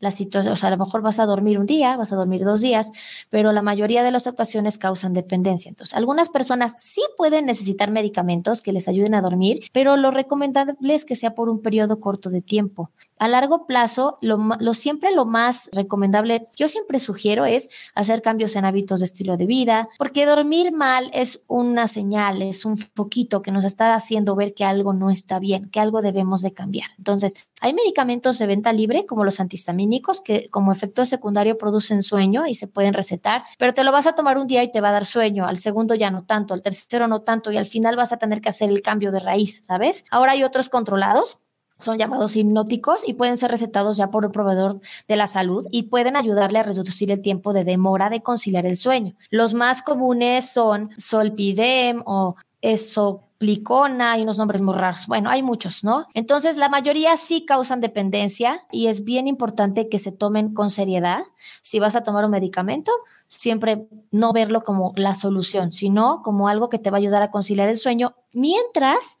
la 0.00 0.10
situación, 0.10 0.54
o 0.54 0.56
sea, 0.56 0.68
a 0.68 0.70
lo 0.72 0.78
mejor 0.78 1.02
vas 1.02 1.20
a 1.20 1.26
dormir 1.26 1.58
un 1.58 1.66
día, 1.66 1.96
vas 1.96 2.10
a 2.12 2.16
dormir 2.16 2.42
dos 2.42 2.62
días, 2.62 2.90
pero 3.28 3.52
la 3.52 3.60
mayoría 3.60 4.02
de 4.02 4.10
las 4.10 4.26
ocasiones 4.26 4.78
causan 4.78 5.12
dependencia. 5.12 5.68
Entonces, 5.68 5.94
algunas 5.94 6.30
personas 6.30 6.74
sí 6.78 7.02
pueden 7.18 7.44
necesitar 7.46 7.90
medicamentos 7.90 8.62
que 8.62 8.72
les 8.72 8.88
ayuden 8.88 9.14
a 9.14 9.20
dormir, 9.20 9.60
pero 9.72 9.98
lo 9.98 10.10
recomendable 10.10 10.94
es 10.94 11.04
que 11.04 11.14
sea 11.14 11.34
por 11.34 11.50
un 11.50 11.60
periodo 11.60 12.00
corto 12.00 12.30
de 12.30 12.40
tiempo. 12.40 12.90
A 13.18 13.28
largo 13.28 13.66
plazo, 13.66 14.16
lo, 14.22 14.72
siempre 14.72 15.14
lo 15.14 15.26
más 15.26 15.68
recomendable, 15.74 16.46
yo 16.56 16.66
siempre 16.66 16.98
sugiero 16.98 17.44
es 17.44 17.68
hacer 17.94 18.22
cambios 18.22 18.56
en 18.56 18.64
hábitos 18.64 19.00
de 19.00 19.06
estilo 19.06 19.36
de 19.36 19.44
vida, 19.44 19.90
porque 19.98 20.24
dormir 20.24 20.72
mal 20.72 21.10
es 21.12 21.42
una 21.46 21.88
señal, 21.88 22.40
es 22.40 22.64
un 22.64 22.78
foquito 22.78 23.42
que 23.42 23.52
nos 23.52 23.64
está 23.64 23.94
haciendo 23.94 24.34
ver 24.34 24.54
que 24.54 24.64
algo 24.64 24.94
no 24.94 25.10
está 25.10 25.38
bien, 25.38 25.68
que 25.68 25.80
algo 25.80 26.00
debemos 26.00 26.40
de 26.40 26.54
cambiar. 26.54 26.88
Entonces, 26.96 27.34
hay 27.60 27.74
medicamentos 27.74 28.38
de 28.38 28.46
venta 28.46 28.72
libre 28.72 29.04
como 29.04 29.24
los 29.24 29.38
antihistamínicos 29.40 29.89
que 30.20 30.48
como 30.50 30.72
efecto 30.72 31.04
secundario 31.04 31.58
producen 31.58 32.02
sueño 32.02 32.46
y 32.46 32.54
se 32.54 32.66
pueden 32.66 32.94
recetar, 32.94 33.44
pero 33.58 33.74
te 33.74 33.84
lo 33.84 33.92
vas 33.92 34.06
a 34.06 34.14
tomar 34.14 34.38
un 34.38 34.46
día 34.46 34.62
y 34.62 34.70
te 34.70 34.80
va 34.80 34.90
a 34.90 34.92
dar 34.92 35.06
sueño, 35.06 35.46
al 35.46 35.56
segundo 35.56 35.94
ya 35.94 36.10
no 36.10 36.24
tanto, 36.24 36.54
al 36.54 36.62
tercero 36.62 37.08
no 37.08 37.22
tanto 37.22 37.50
y 37.50 37.56
al 37.56 37.66
final 37.66 37.96
vas 37.96 38.12
a 38.12 38.18
tener 38.18 38.40
que 38.40 38.48
hacer 38.48 38.70
el 38.70 38.82
cambio 38.82 39.12
de 39.12 39.20
raíz, 39.20 39.62
¿sabes? 39.66 40.04
Ahora 40.10 40.32
hay 40.32 40.44
otros 40.44 40.68
controlados 40.68 41.40
son 41.80 41.98
llamados 41.98 42.36
hipnóticos 42.36 43.08
y 43.08 43.14
pueden 43.14 43.36
ser 43.36 43.50
recetados 43.50 43.96
ya 43.96 44.10
por 44.10 44.26
un 44.26 44.32
proveedor 44.32 44.80
de 45.08 45.16
la 45.16 45.26
salud 45.26 45.66
y 45.70 45.84
pueden 45.84 46.16
ayudarle 46.16 46.58
a 46.58 46.62
reducir 46.62 47.10
el 47.10 47.22
tiempo 47.22 47.52
de 47.52 47.64
demora 47.64 48.10
de 48.10 48.22
conciliar 48.22 48.66
el 48.66 48.76
sueño. 48.76 49.14
Los 49.30 49.54
más 49.54 49.82
comunes 49.82 50.52
son 50.52 50.90
Solpidem 50.98 52.02
o 52.04 52.36
Esoplicona 53.40 54.18
y 54.18 54.22
unos 54.22 54.36
nombres 54.36 54.60
muy 54.60 54.74
raros. 54.74 55.06
Bueno, 55.06 55.30
hay 55.30 55.42
muchos, 55.42 55.82
¿no? 55.82 56.06
Entonces, 56.12 56.58
la 56.58 56.68
mayoría 56.68 57.16
sí 57.16 57.46
causan 57.46 57.80
dependencia 57.80 58.66
y 58.70 58.88
es 58.88 59.06
bien 59.06 59.26
importante 59.26 59.88
que 59.88 59.98
se 59.98 60.12
tomen 60.12 60.52
con 60.52 60.68
seriedad. 60.68 61.22
Si 61.62 61.80
vas 61.80 61.96
a 61.96 62.02
tomar 62.02 62.26
un 62.26 62.32
medicamento, 62.32 62.92
siempre 63.28 63.88
no 64.10 64.34
verlo 64.34 64.62
como 64.62 64.92
la 64.96 65.14
solución, 65.14 65.72
sino 65.72 66.20
como 66.22 66.48
algo 66.48 66.68
que 66.68 66.78
te 66.78 66.90
va 66.90 66.98
a 66.98 67.00
ayudar 67.00 67.22
a 67.22 67.30
conciliar 67.30 67.70
el 67.70 67.78
sueño 67.78 68.14
mientras 68.34 69.18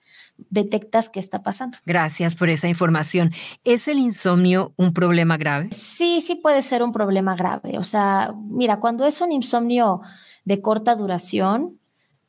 detectas 0.50 1.08
qué 1.08 1.18
está 1.18 1.42
pasando. 1.42 1.78
Gracias 1.86 2.34
por 2.34 2.50
esa 2.50 2.68
información. 2.68 3.32
¿Es 3.64 3.88
el 3.88 3.98
insomnio 3.98 4.74
un 4.76 4.92
problema 4.92 5.38
grave? 5.38 5.68
Sí, 5.70 6.20
sí 6.20 6.34
puede 6.34 6.60
ser 6.60 6.82
un 6.82 6.92
problema 6.92 7.34
grave. 7.36 7.78
O 7.78 7.84
sea, 7.84 8.34
mira, 8.36 8.80
cuando 8.80 9.06
es 9.06 9.22
un 9.22 9.32
insomnio 9.32 10.02
de 10.44 10.60
corta 10.60 10.94
duración, 10.94 11.79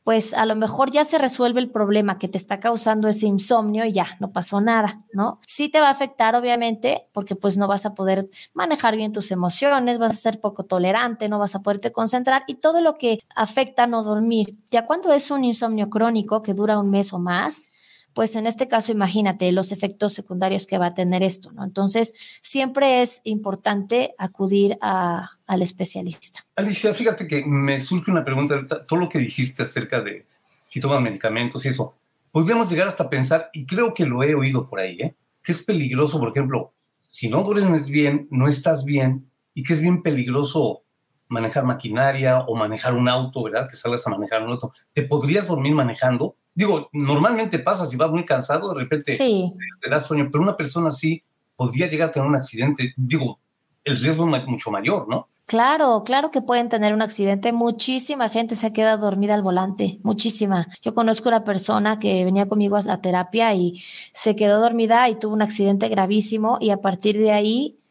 pues 0.04 0.34
a 0.34 0.46
lo 0.46 0.56
mejor 0.56 0.90
ya 0.90 1.04
se 1.04 1.18
resuelve 1.18 1.60
el 1.60 1.70
problema 1.70 2.18
que 2.18 2.28
te 2.28 2.36
está 2.36 2.58
causando 2.58 3.08
ese 3.08 3.26
insomnio 3.26 3.84
y 3.84 3.92
ya, 3.92 4.16
no 4.20 4.32
pasó 4.32 4.60
nada, 4.60 5.04
¿no? 5.12 5.40
Sí 5.46 5.68
te 5.68 5.80
va 5.80 5.88
a 5.88 5.92
afectar, 5.92 6.34
obviamente, 6.34 7.04
porque 7.12 7.36
pues 7.36 7.56
no 7.56 7.68
vas 7.68 7.86
a 7.86 7.94
poder 7.94 8.28
manejar 8.52 8.96
bien 8.96 9.12
tus 9.12 9.30
emociones, 9.30 9.98
vas 9.98 10.14
a 10.14 10.16
ser 10.16 10.40
poco 10.40 10.64
tolerante, 10.64 11.28
no 11.28 11.38
vas 11.38 11.54
a 11.54 11.62
poderte 11.62 11.92
concentrar 11.92 12.42
y 12.46 12.54
todo 12.56 12.80
lo 12.80 12.98
que 12.98 13.20
afecta 13.36 13.84
a 13.84 13.86
no 13.86 14.02
dormir. 14.02 14.56
Ya 14.70 14.86
cuando 14.86 15.12
es 15.12 15.30
un 15.30 15.44
insomnio 15.44 15.88
crónico 15.88 16.42
que 16.42 16.54
dura 16.54 16.78
un 16.78 16.90
mes 16.90 17.12
o 17.12 17.18
más, 17.18 17.62
pues 18.12 18.36
en 18.36 18.46
este 18.46 18.68
caso 18.68 18.92
imagínate 18.92 19.50
los 19.52 19.72
efectos 19.72 20.12
secundarios 20.12 20.66
que 20.66 20.78
va 20.78 20.86
a 20.86 20.94
tener 20.94 21.22
esto, 21.22 21.52
¿no? 21.52 21.64
Entonces, 21.64 22.12
siempre 22.42 23.02
es 23.02 23.20
importante 23.24 24.14
acudir 24.18 24.78
al 25.52 25.60
especialista. 25.60 26.40
Alicia, 26.56 26.94
fíjate 26.94 27.28
que 27.28 27.44
me 27.44 27.78
surge 27.78 28.10
una 28.10 28.24
pregunta, 28.24 28.86
todo 28.86 29.00
lo 29.00 29.08
que 29.08 29.18
dijiste 29.18 29.62
acerca 29.62 30.00
de 30.00 30.26
si 30.66 30.80
toman 30.80 31.02
medicamentos 31.02 31.64
y 31.66 31.68
eso, 31.68 31.94
podríamos 32.30 32.70
llegar 32.70 32.88
hasta 32.88 33.10
pensar, 33.10 33.50
y 33.52 33.66
creo 33.66 33.92
que 33.92 34.06
lo 34.06 34.22
he 34.22 34.34
oído 34.34 34.66
por 34.66 34.80
ahí, 34.80 34.98
¿eh? 34.98 35.14
que 35.42 35.52
es 35.52 35.62
peligroso, 35.62 36.18
por 36.18 36.30
ejemplo, 36.30 36.72
si 37.04 37.28
no 37.28 37.44
duermes 37.44 37.90
bien, 37.90 38.28
no 38.30 38.48
estás 38.48 38.86
bien, 38.86 39.30
y 39.52 39.62
que 39.62 39.74
es 39.74 39.82
bien 39.82 40.02
peligroso 40.02 40.84
manejar 41.28 41.64
maquinaria 41.64 42.40
o 42.40 42.54
manejar 42.54 42.94
un 42.94 43.06
auto, 43.06 43.42
¿verdad? 43.42 43.68
Que 43.68 43.76
salgas 43.76 44.06
a 44.06 44.10
manejar 44.10 44.42
un 44.42 44.50
auto. 44.50 44.72
¿Te 44.92 45.02
podrías 45.02 45.46
dormir 45.46 45.74
manejando? 45.74 46.36
Digo, 46.54 46.88
normalmente 46.92 47.58
pasa 47.58 47.86
si 47.86 47.96
vas 47.96 48.10
muy 48.10 48.24
cansado, 48.24 48.72
de 48.72 48.80
repente 48.80 49.14
te 49.16 49.90
da 49.90 50.00
sueño, 50.00 50.28
pero 50.32 50.42
una 50.42 50.56
persona 50.56 50.88
así 50.88 51.22
podría 51.54 51.86
llegar 51.86 52.08
a 52.08 52.12
tener 52.12 52.28
un 52.28 52.36
accidente. 52.36 52.94
Digo, 52.96 53.40
el 53.84 53.98
riesgo 53.98 54.34
es 54.36 54.46
mucho 54.46 54.70
mayor, 54.70 55.08
¿no? 55.08 55.26
Claro, 55.46 56.02
claro 56.04 56.30
que 56.30 56.40
pueden 56.40 56.68
tener 56.68 56.94
un 56.94 57.02
accidente. 57.02 57.52
Muchísima 57.52 58.28
gente 58.28 58.54
se 58.54 58.66
ha 58.66 58.72
quedado 58.72 58.98
dormida 58.98 59.34
al 59.34 59.42
volante, 59.42 59.98
muchísima. 60.02 60.68
Yo 60.80 60.94
conozco 60.94 61.28
una 61.28 61.44
persona 61.44 61.96
que 61.96 62.24
venía 62.24 62.48
conmigo 62.48 62.76
a 62.76 63.00
terapia 63.00 63.54
y 63.54 63.82
se 64.12 64.36
quedó 64.36 64.60
dormida 64.60 65.08
y 65.08 65.16
tuvo 65.16 65.34
un 65.34 65.42
accidente 65.42 65.88
gravísimo 65.88 66.58
y 66.60 66.70
a 66.70 66.80
partir 66.80 67.18
de 67.18 67.32
ahí 67.32 67.81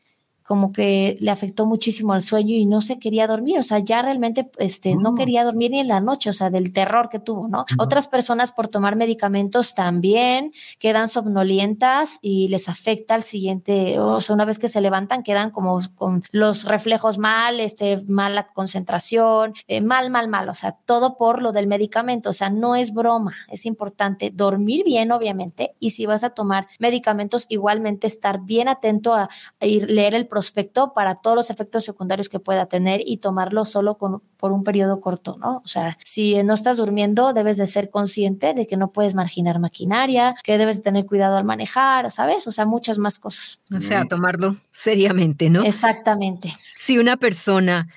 como 0.51 0.73
que 0.73 1.15
le 1.21 1.31
afectó 1.31 1.65
muchísimo 1.65 2.11
al 2.11 2.21
sueño 2.21 2.53
y 2.53 2.65
no 2.65 2.81
se 2.81 2.99
quería 2.99 3.25
dormir, 3.25 3.57
o 3.57 3.63
sea, 3.63 3.79
ya 3.79 4.01
realmente 4.01 4.51
este, 4.57 4.97
no 4.97 5.15
quería 5.15 5.45
dormir 5.45 5.71
ni 5.71 5.79
en 5.79 5.87
la 5.87 6.01
noche, 6.01 6.29
o 6.29 6.33
sea, 6.33 6.49
del 6.49 6.73
terror 6.73 7.07
que 7.07 7.19
tuvo, 7.19 7.47
¿no? 7.47 7.63
Otras 7.77 8.09
personas 8.09 8.51
por 8.51 8.67
tomar 8.67 8.97
medicamentos 8.97 9.75
también 9.75 10.51
quedan 10.77 11.07
somnolientas 11.07 12.19
y 12.21 12.49
les 12.49 12.67
afecta 12.67 13.15
al 13.15 13.23
siguiente, 13.23 13.97
o 13.97 14.19
sea, 14.19 14.35
una 14.35 14.43
vez 14.43 14.59
que 14.59 14.67
se 14.67 14.81
levantan 14.81 15.23
quedan 15.23 15.51
como 15.51 15.79
con 15.95 16.21
los 16.33 16.65
reflejos 16.65 17.17
mal, 17.17 17.61
este, 17.61 18.03
mala 18.09 18.47
concentración, 18.51 19.53
eh, 19.69 19.79
mal, 19.79 20.09
mal, 20.09 20.27
mal, 20.27 20.49
o 20.49 20.55
sea, 20.55 20.73
todo 20.73 21.15
por 21.15 21.41
lo 21.41 21.53
del 21.53 21.67
medicamento, 21.67 22.31
o 22.31 22.33
sea, 22.33 22.49
no 22.49 22.75
es 22.75 22.93
broma, 22.93 23.37
es 23.47 23.65
importante 23.65 24.31
dormir 24.31 24.83
bien, 24.83 25.13
obviamente, 25.13 25.77
y 25.79 25.91
si 25.91 26.05
vas 26.05 26.25
a 26.25 26.31
tomar 26.31 26.67
medicamentos, 26.77 27.45
igualmente 27.47 28.05
estar 28.05 28.41
bien 28.41 28.67
atento 28.67 29.13
a, 29.13 29.29
a 29.61 29.65
ir, 29.65 29.89
leer 29.89 30.13
el 30.13 30.27
proceso 30.27 30.40
prospecto 30.41 30.93
para 30.93 31.13
todos 31.13 31.35
los 31.35 31.49
efectos 31.51 31.83
secundarios 31.83 32.27
que 32.27 32.39
pueda 32.39 32.65
tener 32.65 33.01
y 33.05 33.17
tomarlo 33.17 33.63
solo 33.63 33.95
por 33.95 34.51
un 34.51 34.63
periodo 34.63 34.99
corto, 34.99 35.37
¿no? 35.39 35.61
O 35.63 35.67
sea, 35.67 35.99
si 36.03 36.41
no 36.41 36.55
estás 36.55 36.77
durmiendo, 36.77 37.31
debes 37.31 37.57
de 37.57 37.67
ser 37.67 37.91
consciente 37.91 38.55
de 38.55 38.65
que 38.65 38.75
no 38.75 38.91
puedes 38.91 39.13
marginar 39.13 39.59
maquinaria, 39.59 40.33
que 40.43 40.57
debes 40.57 40.77
de 40.77 40.83
tener 40.83 41.05
cuidado 41.05 41.37
al 41.37 41.43
manejar, 41.43 42.09
¿sabes? 42.09 42.47
O 42.47 42.51
sea, 42.51 42.65
muchas 42.65 42.97
más 42.97 43.19
cosas. 43.19 43.61
O 43.71 43.81
sea, 43.81 44.05
tomarlo 44.05 44.57
seriamente, 44.71 45.51
¿no? 45.51 45.63
Exactamente. 45.63 46.55
Si 46.73 46.97
una 46.97 47.17
persona, 47.17 47.87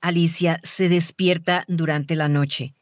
Alicia, 0.00 0.60
se 0.62 0.88
despierta 0.88 1.64
durante 1.66 2.14
la 2.14 2.28
noche, 2.28 2.74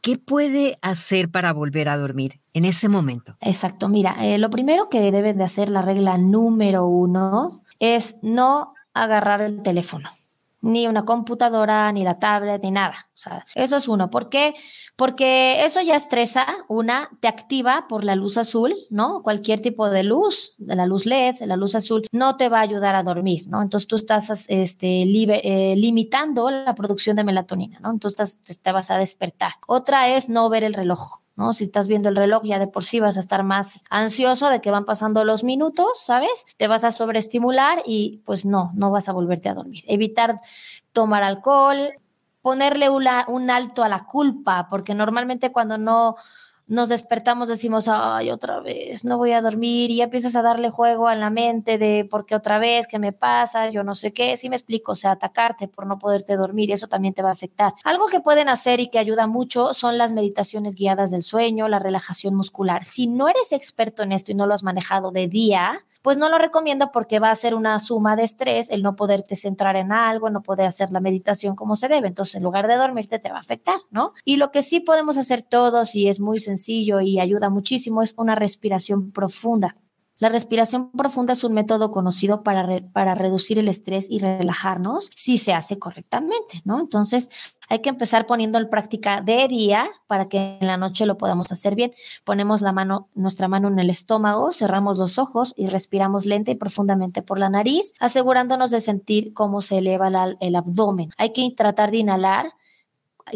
¿qué 0.00 0.16
puede 0.16 0.78
hacer 0.80 1.28
para 1.28 1.52
volver 1.52 1.90
a 1.90 1.98
dormir 1.98 2.40
en 2.54 2.64
ese 2.64 2.88
momento? 2.88 3.36
Exacto, 3.42 3.90
mira, 3.90 4.16
eh, 4.20 4.38
lo 4.38 4.48
primero 4.48 4.88
que 4.88 5.12
debes 5.12 5.36
de 5.36 5.44
hacer, 5.44 5.68
la 5.68 5.82
regla 5.82 6.16
número 6.16 6.86
uno, 6.86 7.62
es 7.78 8.18
no 8.22 8.74
agarrar 8.94 9.40
el 9.40 9.62
teléfono, 9.62 10.10
ni 10.60 10.86
una 10.88 11.04
computadora, 11.04 11.90
ni 11.92 12.02
la 12.02 12.18
tablet, 12.18 12.62
ni 12.62 12.70
nada. 12.70 13.08
O 13.08 13.16
sea, 13.16 13.46
eso 13.54 13.76
es 13.76 13.88
uno. 13.88 14.10
¿Por 14.10 14.28
qué? 14.28 14.54
Porque 14.96 15.64
eso 15.64 15.80
ya 15.80 15.94
estresa, 15.94 16.46
una, 16.68 17.08
te 17.20 17.28
activa 17.28 17.86
por 17.88 18.02
la 18.02 18.16
luz 18.16 18.36
azul, 18.36 18.74
¿no? 18.90 19.22
Cualquier 19.22 19.60
tipo 19.60 19.88
de 19.90 20.02
luz, 20.02 20.54
de 20.58 20.74
la 20.74 20.86
luz 20.86 21.06
LED, 21.06 21.36
de 21.38 21.46
la 21.46 21.56
luz 21.56 21.76
azul, 21.76 22.06
no 22.10 22.36
te 22.36 22.48
va 22.48 22.58
a 22.58 22.62
ayudar 22.62 22.96
a 22.96 23.04
dormir, 23.04 23.42
¿no? 23.48 23.62
Entonces 23.62 23.86
tú 23.86 23.94
estás 23.94 24.46
este, 24.48 25.02
eh, 25.02 25.76
limitando 25.76 26.50
la 26.50 26.74
producción 26.74 27.14
de 27.14 27.24
melatonina, 27.24 27.78
¿no? 27.78 27.90
Entonces 27.90 28.42
te 28.60 28.72
vas 28.72 28.90
a 28.90 28.98
despertar. 28.98 29.52
Otra 29.68 30.08
es 30.08 30.28
no 30.28 30.48
ver 30.50 30.64
el 30.64 30.74
reloj. 30.74 31.20
¿No? 31.38 31.52
Si 31.52 31.62
estás 31.62 31.86
viendo 31.86 32.08
el 32.08 32.16
reloj, 32.16 32.42
ya 32.42 32.58
de 32.58 32.66
por 32.66 32.82
sí 32.82 32.98
vas 32.98 33.16
a 33.16 33.20
estar 33.20 33.44
más 33.44 33.84
ansioso 33.90 34.50
de 34.50 34.60
que 34.60 34.72
van 34.72 34.84
pasando 34.84 35.24
los 35.24 35.44
minutos, 35.44 35.86
¿sabes? 35.94 36.56
Te 36.56 36.66
vas 36.66 36.82
a 36.82 36.90
sobreestimular 36.90 37.80
y 37.86 38.20
pues 38.24 38.44
no, 38.44 38.72
no 38.74 38.90
vas 38.90 39.08
a 39.08 39.12
volverte 39.12 39.48
a 39.48 39.54
dormir. 39.54 39.84
Evitar 39.86 40.34
tomar 40.92 41.22
alcohol, 41.22 41.92
ponerle 42.42 42.90
un 42.90 43.50
alto 43.50 43.84
a 43.84 43.88
la 43.88 44.04
culpa, 44.04 44.66
porque 44.68 44.96
normalmente 44.96 45.52
cuando 45.52 45.78
no 45.78 46.16
nos 46.68 46.90
despertamos, 46.90 47.48
decimos, 47.48 47.88
ay, 47.88 48.30
otra 48.30 48.60
vez, 48.60 49.04
no 49.04 49.18
voy 49.18 49.32
a 49.32 49.40
dormir, 49.40 49.90
y 49.90 49.96
ya 49.96 50.04
empiezas 50.04 50.36
a 50.36 50.42
darle 50.42 50.70
juego 50.70 51.08
a 51.08 51.14
la 51.14 51.30
mente 51.30 51.78
de 51.78 52.06
por 52.08 52.26
qué 52.26 52.34
otra 52.34 52.58
vez, 52.58 52.86
qué 52.86 52.98
me 52.98 53.12
pasa, 53.12 53.70
yo 53.70 53.82
no 53.82 53.94
sé 53.94 54.12
qué, 54.12 54.36
si 54.36 54.48
me 54.48 54.56
explico, 54.56 54.92
o 54.92 54.94
sea, 54.94 55.12
atacarte 55.12 55.66
por 55.66 55.86
no 55.86 55.98
poderte 55.98 56.36
dormir, 56.36 56.70
eso 56.70 56.86
también 56.86 57.14
te 57.14 57.22
va 57.22 57.30
a 57.30 57.32
afectar. 57.32 57.72
Algo 57.84 58.06
que 58.06 58.20
pueden 58.20 58.48
hacer 58.48 58.80
y 58.80 58.88
que 58.88 58.98
ayuda 58.98 59.26
mucho 59.26 59.72
son 59.72 59.98
las 59.98 60.12
meditaciones 60.12 60.74
guiadas 60.74 61.10
del 61.10 61.22
sueño, 61.22 61.68
la 61.68 61.78
relajación 61.78 62.34
muscular. 62.34 62.84
Si 62.84 63.06
no 63.06 63.28
eres 63.28 63.52
experto 63.52 64.02
en 64.02 64.12
esto 64.12 64.32
y 64.32 64.34
no 64.34 64.46
lo 64.46 64.54
has 64.54 64.62
manejado 64.62 65.10
de 65.10 65.26
día, 65.26 65.78
pues 66.02 66.18
no 66.18 66.28
lo 66.28 66.38
recomiendo 66.38 66.90
porque 66.92 67.18
va 67.18 67.30
a 67.30 67.34
ser 67.34 67.54
una 67.54 67.78
suma 67.78 68.16
de 68.16 68.24
estrés 68.24 68.70
el 68.70 68.82
no 68.82 68.96
poderte 68.96 69.36
centrar 69.36 69.76
en 69.76 69.92
algo, 69.92 70.30
no 70.30 70.42
poder 70.42 70.66
hacer 70.66 70.90
la 70.90 71.00
meditación 71.00 71.56
como 71.56 71.76
se 71.76 71.88
debe. 71.88 72.08
Entonces, 72.08 72.36
en 72.36 72.42
lugar 72.42 72.66
de 72.68 72.76
dormirte, 72.76 73.18
te 73.18 73.30
va 73.30 73.36
a 73.36 73.40
afectar, 73.40 73.80
¿no? 73.90 74.12
Y 74.24 74.36
lo 74.36 74.50
que 74.50 74.62
sí 74.62 74.80
podemos 74.80 75.16
hacer 75.16 75.42
todos 75.42 75.94
y 75.94 76.08
es 76.08 76.20
muy 76.20 76.38
sencillo, 76.38 76.57
sencillo 76.58 77.00
y 77.00 77.20
ayuda 77.20 77.48
muchísimo 77.48 78.02
es 78.02 78.14
una 78.16 78.34
respiración 78.34 79.12
profunda. 79.12 79.76
La 80.20 80.28
respiración 80.28 80.90
profunda 80.90 81.32
es 81.32 81.44
un 81.44 81.52
método 81.52 81.92
conocido 81.92 82.42
para, 82.42 82.66
para 82.92 83.14
reducir 83.14 83.60
el 83.60 83.68
estrés 83.68 84.08
y 84.10 84.18
relajarnos 84.18 85.10
si 85.14 85.38
se 85.38 85.54
hace 85.54 85.78
correctamente, 85.78 86.60
¿no? 86.64 86.80
Entonces, 86.80 87.30
hay 87.68 87.82
que 87.82 87.88
empezar 87.88 88.26
poniendo 88.26 88.58
en 88.58 88.68
práctica 88.68 89.20
de 89.20 89.46
día 89.46 89.86
para 90.08 90.28
que 90.28 90.58
en 90.60 90.66
la 90.66 90.76
noche 90.76 91.06
lo 91.06 91.18
podamos 91.18 91.52
hacer 91.52 91.76
bien. 91.76 91.92
Ponemos 92.24 92.62
la 92.62 92.72
mano, 92.72 93.08
nuestra 93.14 93.46
mano 93.46 93.68
en 93.68 93.78
el 93.78 93.90
estómago, 93.90 94.50
cerramos 94.50 94.98
los 94.98 95.18
ojos 95.20 95.54
y 95.56 95.68
respiramos 95.68 96.26
lenta 96.26 96.50
y 96.50 96.56
profundamente 96.56 97.22
por 97.22 97.38
la 97.38 97.48
nariz, 97.48 97.92
asegurándonos 98.00 98.72
de 98.72 98.80
sentir 98.80 99.32
cómo 99.34 99.60
se 99.60 99.78
eleva 99.78 100.10
el 100.40 100.56
abdomen. 100.56 101.10
Hay 101.16 101.32
que 101.32 101.48
tratar 101.56 101.92
de 101.92 101.98
inhalar 101.98 102.54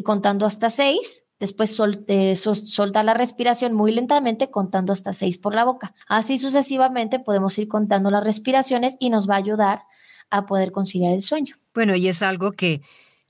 contando 0.02 0.46
hasta 0.46 0.68
seis 0.68 1.26
Después 1.42 1.76
eh, 2.06 2.36
soltar 2.36 3.04
la 3.04 3.14
respiración 3.14 3.72
muy 3.72 3.90
lentamente 3.90 4.48
contando 4.48 4.92
hasta 4.92 5.12
seis 5.12 5.38
por 5.38 5.56
la 5.56 5.64
boca. 5.64 5.92
Así 6.06 6.38
sucesivamente 6.38 7.18
podemos 7.18 7.58
ir 7.58 7.66
contando 7.66 8.12
las 8.12 8.22
respiraciones 8.22 8.96
y 9.00 9.10
nos 9.10 9.28
va 9.28 9.34
a 9.34 9.38
ayudar 9.38 9.82
a 10.30 10.46
poder 10.46 10.70
conciliar 10.70 11.12
el 11.12 11.20
sueño. 11.20 11.56
Bueno, 11.74 11.96
y 11.96 12.06
es 12.06 12.22
algo 12.22 12.52
que, 12.52 12.80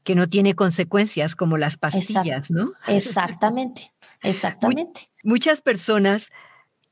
que 0.04 0.14
no 0.14 0.28
tiene 0.28 0.54
consecuencias 0.54 1.34
como 1.34 1.56
las 1.56 1.78
pastillas, 1.78 2.50
¿no? 2.50 2.74
Exactamente, 2.86 3.94
exactamente. 4.22 5.08
Muchas 5.24 5.62
personas 5.62 6.28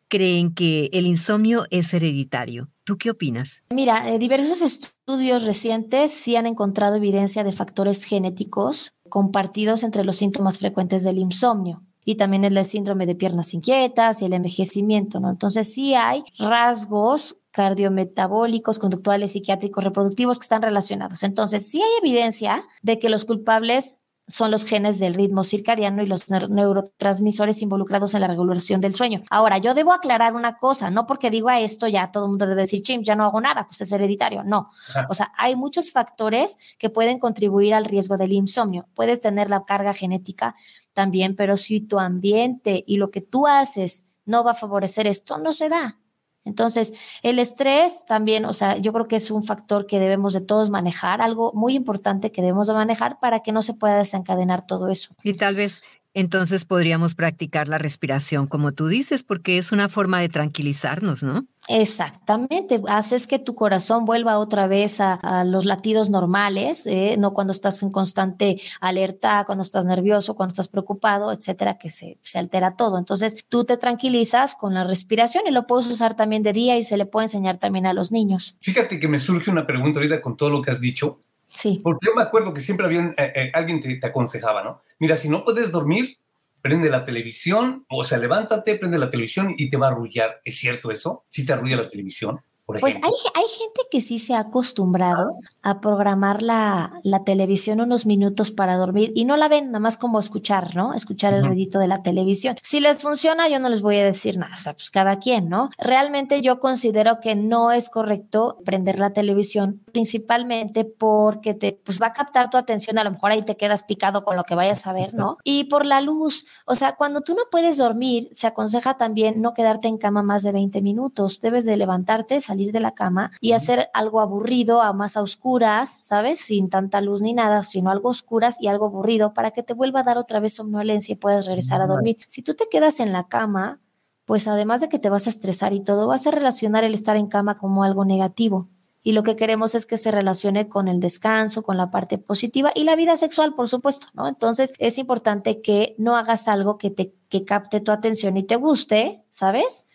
creen 0.08 0.54
que 0.54 0.88
el 0.94 1.06
insomnio 1.06 1.66
es 1.68 1.92
hereditario. 1.92 2.70
¿Tú 2.84 2.96
qué 2.96 3.10
opinas? 3.10 3.62
Mira, 3.74 4.08
eh, 4.08 4.18
diversos 4.18 4.62
estudios 4.62 4.94
recientes 5.18 6.12
sí 6.12 6.36
han 6.36 6.46
encontrado 6.46 6.96
evidencia 6.96 7.44
de 7.44 7.52
factores 7.52 8.04
genéticos 8.04 8.94
compartidos 9.08 9.82
entre 9.82 10.04
los 10.04 10.16
síntomas 10.16 10.58
frecuentes 10.58 11.04
del 11.04 11.18
insomnio. 11.18 11.82
y 12.02 12.14
también 12.14 12.44
el 12.44 12.64
síndrome 12.64 13.04
de 13.04 13.14
piernas 13.14 13.52
inquietas 13.52 14.22
y 14.22 14.24
el 14.24 14.32
envejecimiento, 14.32 15.20
¿no? 15.20 15.28
Entonces 15.30 15.72
sí 15.72 15.94
hay 15.94 16.24
rasgos 16.38 17.36
cardiometabólicos, 17.50 18.78
conductuales, 18.78 19.32
psiquiátricos, 19.32 19.84
reproductivos 19.84 20.38
que 20.38 20.44
están 20.44 20.62
relacionados. 20.62 21.22
Entonces, 21.22 21.68
sí 21.68 21.82
hay 21.82 21.90
evidencia 22.00 22.62
de 22.82 22.98
que 22.98 23.10
los 23.10 23.24
culpables 23.24 23.96
son 24.30 24.50
los 24.50 24.64
genes 24.64 24.98
del 24.98 25.14
ritmo 25.14 25.44
circadiano 25.44 26.02
y 26.02 26.06
los 26.06 26.28
neurotransmisores 26.30 27.60
involucrados 27.62 28.14
en 28.14 28.22
la 28.22 28.26
regulación 28.28 28.80
del 28.80 28.94
sueño. 28.94 29.20
Ahora, 29.30 29.58
yo 29.58 29.74
debo 29.74 29.92
aclarar 29.92 30.34
una 30.34 30.58
cosa, 30.58 30.90
no 30.90 31.06
porque 31.06 31.30
digo 31.30 31.48
a 31.48 31.60
esto 31.60 31.88
ya 31.88 32.08
todo 32.08 32.24
el 32.24 32.30
mundo 32.30 32.46
debe 32.46 32.62
decir, 32.62 32.82
chim, 32.82 33.02
ya 33.02 33.14
no 33.14 33.24
hago 33.24 33.40
nada, 33.40 33.66
pues 33.66 33.80
es 33.80 33.92
hereditario. 33.92 34.42
No. 34.44 34.70
O 35.08 35.14
sea, 35.14 35.32
hay 35.36 35.56
muchos 35.56 35.92
factores 35.92 36.58
que 36.78 36.90
pueden 36.90 37.18
contribuir 37.18 37.74
al 37.74 37.84
riesgo 37.84 38.16
del 38.16 38.32
insomnio. 38.32 38.88
Puedes 38.94 39.20
tener 39.20 39.50
la 39.50 39.64
carga 39.64 39.92
genética 39.92 40.54
también, 40.92 41.36
pero 41.36 41.56
si 41.56 41.80
tu 41.80 41.98
ambiente 41.98 42.84
y 42.86 42.96
lo 42.96 43.10
que 43.10 43.20
tú 43.20 43.46
haces 43.46 44.06
no 44.24 44.44
va 44.44 44.52
a 44.52 44.54
favorecer 44.54 45.06
esto, 45.06 45.38
no 45.38 45.52
se 45.52 45.68
da. 45.68 45.99
Entonces, 46.44 46.94
el 47.22 47.38
estrés 47.38 48.04
también, 48.06 48.44
o 48.44 48.52
sea, 48.52 48.78
yo 48.78 48.92
creo 48.92 49.06
que 49.06 49.16
es 49.16 49.30
un 49.30 49.42
factor 49.42 49.86
que 49.86 50.00
debemos 50.00 50.32
de 50.32 50.40
todos 50.40 50.70
manejar, 50.70 51.20
algo 51.20 51.52
muy 51.54 51.74
importante 51.74 52.32
que 52.32 52.40
debemos 52.40 52.66
de 52.66 52.74
manejar 52.74 53.18
para 53.20 53.40
que 53.40 53.52
no 53.52 53.62
se 53.62 53.74
pueda 53.74 53.98
desencadenar 53.98 54.66
todo 54.66 54.88
eso. 54.88 55.14
Y 55.22 55.34
tal 55.34 55.54
vez 55.54 55.82
entonces 56.14 56.64
podríamos 56.64 57.14
practicar 57.14 57.68
la 57.68 57.78
respiración, 57.78 58.46
como 58.46 58.72
tú 58.72 58.88
dices, 58.88 59.22
porque 59.22 59.58
es 59.58 59.72
una 59.72 59.88
forma 59.88 60.20
de 60.20 60.28
tranquilizarnos, 60.28 61.22
¿no? 61.22 61.46
Exactamente, 61.68 62.80
haces 62.88 63.26
que 63.26 63.38
tu 63.38 63.54
corazón 63.54 64.04
vuelva 64.04 64.38
otra 64.38 64.66
vez 64.66 65.00
a, 65.00 65.44
los 65.44 65.66
latidos 65.66 66.10
normales, 66.10 66.86
¿eh? 66.86 67.16
no 67.18 67.32
cuando 67.32 67.52
estás 67.52 67.82
en 67.82 67.90
constante 67.90 68.60
alerta, 68.80 69.44
cuando 69.44 69.62
estás 69.62 69.84
nervioso, 69.84 70.34
cuando 70.34 70.52
estás 70.52 70.68
preocupado, 70.68 71.32
etcétera, 71.32 71.78
que 71.78 71.88
se, 71.88 72.18
se 72.22 72.38
altera 72.38 72.72
todo. 72.72 72.98
Entonces 72.98 73.44
tú 73.48 73.64
te 73.64 73.76
tranquilizas 73.76 74.56
con 74.56 74.74
la 74.74 74.84
respiración 74.84 75.44
y 75.46 75.52
lo 75.52 75.66
puedes 75.66 75.86
usar 75.86 76.16
también 76.16 76.42
de 76.42 76.52
día 76.52 76.76
y 76.76 76.82
se 76.82 76.96
le 76.96 77.06
puede 77.06 77.24
enseñar 77.24 77.58
también 77.58 77.86
a 77.86 77.92
los 77.92 78.10
niños. 78.10 78.56
Fíjate 78.60 78.98
que 78.98 79.08
me 79.08 79.18
surge 79.18 79.50
una 79.50 79.66
pregunta 79.66 80.00
ahorita 80.00 80.20
con 80.20 80.36
todo 80.36 80.50
lo 80.50 80.62
que 80.62 80.72
has 80.72 80.80
dicho. 80.80 81.20
Sí. 81.50 81.80
Porque 81.82 82.06
yo 82.06 82.14
me 82.14 82.22
acuerdo 82.22 82.54
que 82.54 82.60
siempre 82.60 82.86
había, 82.86 83.06
eh, 83.16 83.32
eh, 83.34 83.50
alguien 83.52 83.80
te, 83.80 83.96
te 83.96 84.06
aconsejaba, 84.06 84.62
¿no? 84.62 84.80
Mira, 84.98 85.16
si 85.16 85.28
no 85.28 85.44
puedes 85.44 85.72
dormir, 85.72 86.18
prende 86.62 86.88
la 86.88 87.04
televisión, 87.04 87.84
o 87.88 88.04
sea, 88.04 88.18
levántate, 88.18 88.76
prende 88.76 88.98
la 88.98 89.10
televisión 89.10 89.54
y 89.56 89.68
te 89.68 89.76
va 89.76 89.88
a 89.88 89.90
arrullar. 89.90 90.40
¿Es 90.44 90.58
cierto 90.58 90.90
eso? 90.90 91.24
¿Sí 91.28 91.44
te 91.44 91.52
arrulla 91.52 91.76
la 91.76 91.88
televisión? 91.88 92.40
Pues 92.78 92.96
hay, 92.96 93.02
hay, 93.02 93.48
gente 93.48 93.80
que 93.90 94.00
sí 94.00 94.18
se 94.18 94.34
ha 94.34 94.40
acostumbrado 94.40 95.30
a 95.62 95.80
programar 95.80 96.42
la, 96.42 96.92
la, 97.02 97.24
televisión 97.24 97.80
unos 97.80 98.06
minutos 98.06 98.50
para 98.50 98.76
dormir 98.76 99.12
y 99.14 99.24
no 99.24 99.36
la 99.36 99.48
ven, 99.48 99.66
nada 99.66 99.80
más 99.80 99.96
como 99.96 100.20
escuchar, 100.20 100.76
¿no? 100.76 100.94
Escuchar 100.94 101.34
el 101.34 101.44
ruidito 101.44 101.78
de 101.78 101.88
la 101.88 102.02
televisión. 102.02 102.56
Si 102.62 102.80
les 102.80 103.00
funciona, 103.00 103.48
yo 103.48 103.58
no 103.58 103.68
les 103.68 103.82
voy 103.82 103.96
a 103.96 104.04
decir 104.04 104.38
nada, 104.38 104.54
o 104.54 104.58
sea, 104.58 104.74
pues 104.74 104.90
cada 104.90 105.18
quien, 105.18 105.48
¿no? 105.48 105.70
Realmente 105.78 106.42
yo 106.42 106.60
considero 106.60 107.18
que 107.20 107.34
no 107.34 107.72
es 107.72 107.88
correcto 107.88 108.58
prender 108.64 108.98
la 108.98 109.12
televisión, 109.12 109.82
principalmente 109.92 110.84
porque 110.84 111.54
te, 111.54 111.80
pues 111.84 112.00
va 112.00 112.08
a 112.08 112.12
captar 112.12 112.50
tu 112.50 112.56
atención, 112.56 112.98
a 112.98 113.04
lo 113.04 113.10
mejor 113.10 113.30
ahí 113.30 113.42
te 113.42 113.56
quedas 113.56 113.84
picado 113.84 114.24
con 114.24 114.36
lo 114.36 114.44
que 114.44 114.54
vayas 114.54 114.86
a 114.86 114.92
ver, 114.92 115.14
¿no? 115.14 115.38
Y 115.44 115.64
por 115.64 115.86
la 115.86 116.00
luz, 116.00 116.46
o 116.66 116.74
sea, 116.74 116.96
cuando 116.96 117.20
tú 117.20 117.34
no 117.34 117.42
puedes 117.50 117.76
dormir, 117.76 118.28
se 118.32 118.46
aconseja 118.46 118.96
también 118.96 119.40
no 119.40 119.54
quedarte 119.54 119.88
en 119.88 119.98
cama 119.98 120.22
más 120.22 120.42
de 120.42 120.52
20 120.52 120.82
minutos, 120.82 121.40
debes 121.40 121.64
de 121.64 121.76
levantarte, 121.76 122.40
salir 122.40 122.72
de 122.72 122.80
la 122.80 122.94
cama 122.94 123.32
y 123.40 123.52
hacer 123.52 123.90
algo 123.94 124.20
aburrido 124.20 124.82
a 124.82 124.92
más 124.92 125.16
a 125.16 125.22
oscuras, 125.22 125.90
¿sabes? 126.02 126.40
Sin 126.40 126.70
tanta 126.70 127.00
luz 127.00 127.22
ni 127.22 127.32
nada, 127.32 127.62
sino 127.62 127.90
algo 127.90 128.10
oscuras 128.10 128.56
y 128.60 128.68
algo 128.68 128.86
aburrido 128.86 129.34
para 129.34 129.50
que 129.50 129.62
te 129.62 129.74
vuelva 129.74 130.00
a 130.00 130.04
dar 130.04 130.18
otra 130.18 130.40
vez 130.40 130.54
somnolencia 130.54 131.12
y 131.12 131.16
puedas 131.16 131.46
regresar 131.46 131.80
a 131.80 131.86
dormir. 131.86 132.18
Si 132.26 132.42
tú 132.42 132.54
te 132.54 132.68
quedas 132.70 133.00
en 133.00 133.12
la 133.12 133.28
cama, 133.28 133.80
pues 134.24 134.46
además 134.46 134.80
de 134.80 134.88
que 134.88 134.98
te 134.98 135.10
vas 135.10 135.26
a 135.26 135.30
estresar 135.30 135.72
y 135.72 135.80
todo, 135.80 136.06
vas 136.06 136.26
a 136.26 136.30
relacionar 136.30 136.84
el 136.84 136.94
estar 136.94 137.16
en 137.16 137.26
cama 137.26 137.56
como 137.56 137.82
algo 137.82 138.04
negativo. 138.04 138.68
Y 139.02 139.12
lo 139.12 139.22
que 139.22 139.36
queremos 139.36 139.74
es 139.74 139.86
que 139.86 139.96
se 139.96 140.10
relacione 140.10 140.68
con 140.68 140.88
el 140.88 141.00
descanso, 141.00 141.62
con 141.62 141.76
la 141.76 141.90
parte 141.90 142.18
positiva 142.18 142.70
y 142.74 142.84
la 142.84 142.96
vida 142.96 143.16
sexual, 143.16 143.54
por 143.54 143.68
supuesto, 143.68 144.08
¿no? 144.12 144.28
Entonces 144.28 144.74
es 144.78 144.98
importante 144.98 145.62
que 145.62 145.94
no 145.98 146.16
hagas 146.16 146.48
algo 146.48 146.78
que 146.78 146.90
te 146.90 147.14
que 147.28 147.44
capte 147.44 147.80
tu 147.80 147.92
atención 147.92 148.36
y 148.36 148.42
te 148.42 148.56
guste, 148.56 149.22
¿sabes? 149.30 149.86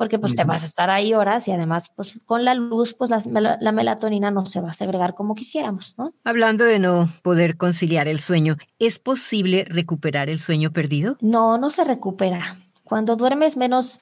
porque 0.00 0.18
pues 0.18 0.34
te 0.34 0.44
vas 0.44 0.62
a 0.62 0.64
estar 0.64 0.88
ahí 0.88 1.12
horas 1.12 1.46
y 1.46 1.52
además 1.52 1.92
pues 1.94 2.24
con 2.24 2.42
la 2.42 2.54
luz 2.54 2.94
pues 2.94 3.10
la, 3.10 3.58
la, 3.60 3.70
melatonina 3.70 4.30
no 4.30 4.46
se 4.46 4.62
va 4.62 4.70
a 4.70 4.72
segregar 4.72 5.14
como 5.14 5.34
quisiéramos, 5.34 5.94
¿no? 5.98 6.14
Hablando 6.24 6.64
de 6.64 6.78
no 6.78 7.12
poder 7.22 7.58
conciliar 7.58 8.08
el 8.08 8.18
sueño, 8.18 8.56
¿es 8.78 8.98
posible 8.98 9.66
recuperar 9.68 10.30
el 10.30 10.40
sueño 10.40 10.72
perdido? 10.72 11.18
No, 11.20 11.58
no 11.58 11.68
se 11.68 11.84
recupera. 11.84 12.40
Cuando 12.82 13.14
duermes 13.14 13.58
menos 13.58 14.00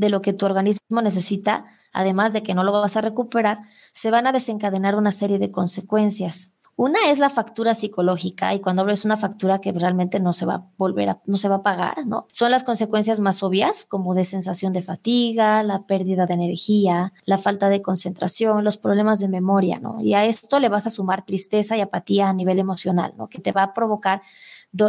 de 0.00 0.08
lo 0.08 0.22
que 0.22 0.32
tu 0.32 0.46
organismo 0.46 1.02
necesita, 1.02 1.66
además 1.92 2.32
de 2.32 2.42
que 2.42 2.54
no 2.54 2.64
lo 2.64 2.72
vas 2.72 2.96
a 2.96 3.02
recuperar, 3.02 3.60
se 3.92 4.10
van 4.10 4.26
a 4.26 4.32
desencadenar 4.32 4.96
una 4.96 5.12
serie 5.12 5.38
de 5.38 5.50
consecuencias. 5.50 6.54
Una 6.74 7.10
es 7.10 7.18
la 7.18 7.28
factura 7.28 7.74
psicológica 7.74 8.54
y 8.54 8.60
cuando 8.60 8.88
es 8.88 9.04
una 9.04 9.18
factura 9.18 9.60
que 9.60 9.70
realmente 9.70 10.18
no 10.18 10.32
se 10.32 10.46
va 10.46 10.54
a 10.54 10.66
volver 10.78 11.18
no 11.26 11.36
se 11.36 11.50
va 11.50 11.56
a 11.56 11.62
pagar, 11.62 12.06
¿no? 12.06 12.26
Son 12.32 12.50
las 12.50 12.64
consecuencias 12.64 13.20
más 13.20 13.42
obvias 13.42 13.84
como 13.86 14.14
de 14.14 14.24
sensación 14.24 14.72
de 14.72 14.80
fatiga, 14.80 15.62
la 15.62 15.82
pérdida 15.82 16.24
de 16.24 16.32
energía, 16.32 17.12
la 17.26 17.36
falta 17.36 17.68
de 17.68 17.82
concentración, 17.82 18.64
los 18.64 18.78
problemas 18.78 19.20
de 19.20 19.28
memoria, 19.28 19.78
¿no? 19.78 20.00
Y 20.00 20.14
a 20.14 20.24
esto 20.24 20.58
le 20.58 20.70
vas 20.70 20.86
a 20.86 20.90
sumar 20.90 21.26
tristeza 21.26 21.76
y 21.76 21.82
apatía 21.82 22.30
a 22.30 22.32
nivel 22.32 22.58
emocional, 22.58 23.12
¿no? 23.18 23.28
Que 23.28 23.40
te 23.42 23.52
va 23.52 23.64
a 23.64 23.74
provocar 23.74 24.22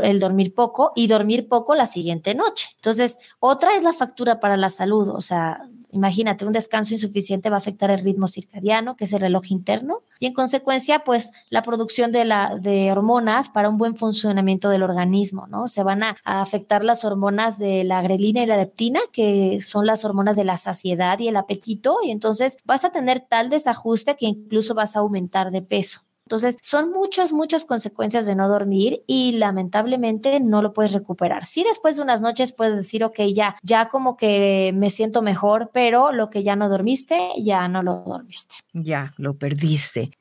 el 0.04 0.20
dormir 0.20 0.54
poco 0.54 0.92
y 0.96 1.08
dormir 1.08 1.48
poco 1.48 1.76
la 1.76 1.86
siguiente 1.86 2.36
noche. 2.36 2.70
Entonces, 2.76 3.20
otra 3.40 3.76
es 3.76 3.84
la 3.84 3.94
factura 3.94 4.40
para 4.40 4.58
la 4.58 4.70
salud, 4.70 5.10
o 5.10 5.22
sea, 5.22 5.68
Imagínate, 5.92 6.46
un 6.46 6.54
descanso 6.54 6.94
insuficiente 6.94 7.50
va 7.50 7.58
a 7.58 7.60
afectar 7.60 7.92
el 7.92 8.00
ritmo 8.00 8.28
circadiano, 8.28 8.96
que 8.96 9.04
es 9.04 9.14
el 9.14 9.20
reloj 9.20 9.52
interno, 9.52 10.00
y 10.20 10.26
en 10.26 10.34
consecuencia, 10.34 11.04
pues 11.04 11.32
la 11.50 11.64
producción 11.64 12.12
de, 12.12 12.24
la, 12.24 12.56
de 12.58 12.92
hormonas 12.92 13.50
para 13.50 13.70
un 13.70 13.78
buen 13.78 13.96
funcionamiento 13.96 14.70
del 14.70 14.84
organismo, 14.84 15.48
¿no? 15.48 15.68
Se 15.68 15.84
van 15.84 16.04
a, 16.04 16.16
afectar 16.24 16.86
las 16.86 17.04
hormonas 17.04 17.60
de 17.60 17.84
la 17.84 18.02
grelina 18.02 18.42
y 18.42 18.46
la 18.46 18.58
leptina, 18.58 19.02
que 19.12 19.60
son 19.62 19.86
las 19.86 20.06
hormonas 20.06 20.38
de 20.38 20.46
la 20.46 20.58
saciedad 20.58 21.20
y 21.20 21.28
el 21.28 21.36
apetito, 21.36 21.98
y 22.04 22.12
entonces 22.12 22.58
vas 22.64 22.86
a 22.86 22.92
tener 22.92 23.20
tal 23.20 23.50
desajuste 23.50 24.16
que 24.16 24.28
incluso 24.28 24.74
vas 24.74 24.96
a 24.96 25.00
aumentar 25.00 25.52
de 25.52 25.62
peso. 25.62 26.02
Entonces, 26.32 26.58
son 26.62 26.92
muchas, 26.92 27.34
muchas 27.34 27.66
consecuencias 27.66 28.26
de 28.26 28.36
no 28.36 28.48
dormir 28.48 29.04
y 29.06 29.34
lamentablemente 29.34 30.40
no 30.40 30.62
lo 30.62 30.72
puedes 30.72 30.94
recuperar. 30.94 31.44
Sí, 31.44 31.66
después 31.68 31.98
de 31.98 32.04
unas 32.04 32.22
noches 32.22 32.54
puedes 32.54 32.78
decir, 32.78 33.04
ok, 33.04 33.20
ya, 33.34 33.58
ya 33.64 33.90
como 33.90 34.16
que 34.16 34.72
me 34.74 34.90
siento 34.90 35.22
mejor, 35.22 35.72
pero 35.74 36.14
lo 36.14 36.30
que 36.30 36.42
ya 36.42 36.56
no 36.56 36.70
dormiste, 36.70 37.20
ya 37.38 37.68
no 37.68 37.84
lo 37.84 38.06
dormiste. 38.08 38.56
Ya, 38.72 39.14
lo 39.18 39.36
perdiste. 39.38 40.12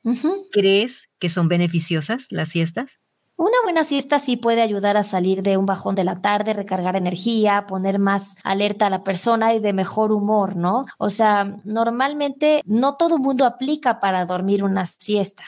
¿Crees 0.51 1.07
que 1.17 1.29
son 1.29 1.47
beneficiosas 1.47 2.25
las 2.29 2.49
siestas? 2.49 2.99
Una 3.37 3.55
buena 3.63 3.85
siesta 3.85 4.19
sí 4.19 4.35
puede 4.35 4.61
ayudar 4.61 4.97
a 4.97 5.03
salir 5.03 5.43
de 5.43 5.55
un 5.55 5.65
bajón 5.65 5.95
de 5.95 6.03
la 6.03 6.19
tarde, 6.19 6.51
recargar 6.51 6.97
energía, 6.97 7.67
poner 7.67 7.99
más 7.99 8.35
alerta 8.43 8.87
a 8.87 8.89
la 8.89 9.05
persona 9.05 9.53
y 9.53 9.61
de 9.61 9.71
mejor 9.71 10.11
humor, 10.11 10.57
¿no? 10.57 10.87
O 10.97 11.09
sea, 11.09 11.55
normalmente 11.63 12.61
no 12.65 12.97
todo 12.97 13.17
mundo 13.17 13.45
aplica 13.45 14.01
para 14.01 14.25
dormir 14.25 14.65
una 14.65 14.85
siesta 14.85 15.45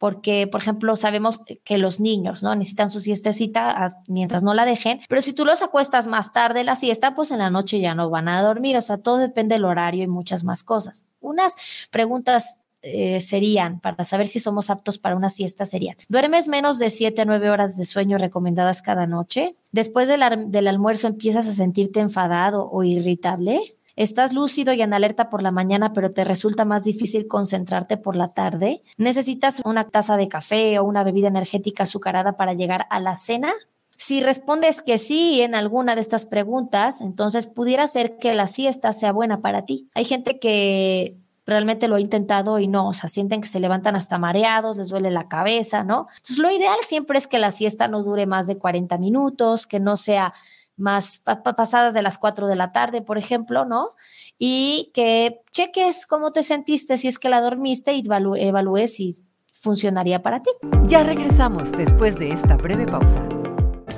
porque, 0.00 0.46
por 0.46 0.62
ejemplo, 0.62 0.96
sabemos 0.96 1.42
que 1.62 1.76
los 1.76 2.00
niños, 2.00 2.42
¿no? 2.42 2.54
Necesitan 2.54 2.88
su 2.88 3.00
siestecita 3.00 3.86
mientras 4.08 4.42
no 4.42 4.54
la 4.54 4.64
dejen, 4.64 5.00
pero 5.10 5.20
si 5.20 5.34
tú 5.34 5.44
los 5.44 5.60
acuestas 5.60 6.06
más 6.06 6.32
tarde 6.32 6.64
la 6.64 6.74
siesta, 6.74 7.14
pues 7.14 7.30
en 7.32 7.38
la 7.38 7.50
noche 7.50 7.80
ya 7.80 7.94
no 7.94 8.08
van 8.08 8.26
a 8.26 8.40
dormir, 8.40 8.78
o 8.78 8.80
sea, 8.80 8.96
todo 8.96 9.18
depende 9.18 9.56
del 9.56 9.66
horario 9.66 10.02
y 10.02 10.06
muchas 10.06 10.42
más 10.42 10.62
cosas. 10.62 11.04
Unas 11.20 11.54
preguntas 11.90 12.62
eh, 12.80 13.20
serían, 13.20 13.78
para 13.78 14.06
saber 14.06 14.26
si 14.26 14.40
somos 14.40 14.70
aptos 14.70 14.98
para 14.98 15.16
una 15.16 15.28
siesta, 15.28 15.66
serían, 15.66 15.96
¿duermes 16.08 16.48
menos 16.48 16.78
de 16.78 16.88
7 16.88 17.20
a 17.20 17.24
9 17.26 17.50
horas 17.50 17.76
de 17.76 17.84
sueño 17.84 18.16
recomendadas 18.16 18.80
cada 18.80 19.06
noche? 19.06 19.54
Después 19.70 20.08
del, 20.08 20.22
del 20.50 20.66
almuerzo 20.66 21.08
empiezas 21.08 21.46
a 21.46 21.52
sentirte 21.52 22.00
enfadado 22.00 22.70
o 22.70 22.84
irritable? 22.84 23.76
¿Estás 24.00 24.32
lúcido 24.32 24.72
y 24.72 24.80
en 24.80 24.94
alerta 24.94 25.28
por 25.28 25.42
la 25.42 25.50
mañana, 25.50 25.92
pero 25.92 26.08
te 26.08 26.24
resulta 26.24 26.64
más 26.64 26.84
difícil 26.84 27.28
concentrarte 27.28 27.98
por 27.98 28.16
la 28.16 28.28
tarde? 28.32 28.82
¿Necesitas 28.96 29.60
una 29.62 29.90
taza 29.90 30.16
de 30.16 30.26
café 30.26 30.78
o 30.78 30.84
una 30.84 31.04
bebida 31.04 31.28
energética 31.28 31.82
azucarada 31.82 32.34
para 32.34 32.54
llegar 32.54 32.86
a 32.88 32.98
la 32.98 33.16
cena? 33.16 33.52
Si 33.98 34.22
respondes 34.22 34.80
que 34.80 34.96
sí 34.96 35.42
en 35.42 35.54
alguna 35.54 35.96
de 35.96 36.00
estas 36.00 36.24
preguntas, 36.24 37.02
entonces 37.02 37.46
pudiera 37.46 37.86
ser 37.86 38.16
que 38.16 38.32
la 38.32 38.46
siesta 38.46 38.94
sea 38.94 39.12
buena 39.12 39.42
para 39.42 39.66
ti. 39.66 39.90
Hay 39.92 40.06
gente 40.06 40.38
que 40.38 41.18
realmente 41.44 41.86
lo 41.86 41.96
ha 41.96 42.00
intentado 42.00 42.58
y 42.58 42.68
no, 42.68 42.88
o 42.88 42.94
sea, 42.94 43.10
sienten 43.10 43.42
que 43.42 43.48
se 43.48 43.60
levantan 43.60 43.96
hasta 43.96 44.16
mareados, 44.16 44.78
les 44.78 44.88
duele 44.88 45.10
la 45.10 45.28
cabeza, 45.28 45.84
¿no? 45.84 46.06
Entonces, 46.12 46.38
lo 46.38 46.50
ideal 46.50 46.78
siempre 46.80 47.18
es 47.18 47.26
que 47.26 47.38
la 47.38 47.50
siesta 47.50 47.86
no 47.86 48.02
dure 48.02 48.24
más 48.24 48.46
de 48.46 48.56
40 48.56 48.96
minutos, 48.96 49.66
que 49.66 49.78
no 49.78 49.96
sea 49.96 50.32
más 50.80 51.22
pasadas 51.56 51.94
de 51.94 52.02
las 52.02 52.18
4 52.18 52.48
de 52.48 52.56
la 52.56 52.72
tarde, 52.72 53.02
por 53.02 53.18
ejemplo, 53.18 53.64
¿no? 53.64 53.90
Y 54.38 54.90
que 54.94 55.42
cheques 55.52 56.06
cómo 56.06 56.32
te 56.32 56.42
sentiste 56.42 56.96
si 56.96 57.08
es 57.08 57.18
que 57.18 57.28
la 57.28 57.40
dormiste 57.40 57.92
y 57.92 58.02
evalúes 58.06 58.96
si 58.96 59.24
funcionaría 59.52 60.22
para 60.22 60.42
ti. 60.42 60.50
Ya 60.86 61.02
regresamos 61.02 61.72
después 61.72 62.18
de 62.18 62.32
esta 62.32 62.56
breve 62.56 62.86
pausa. 62.86 63.22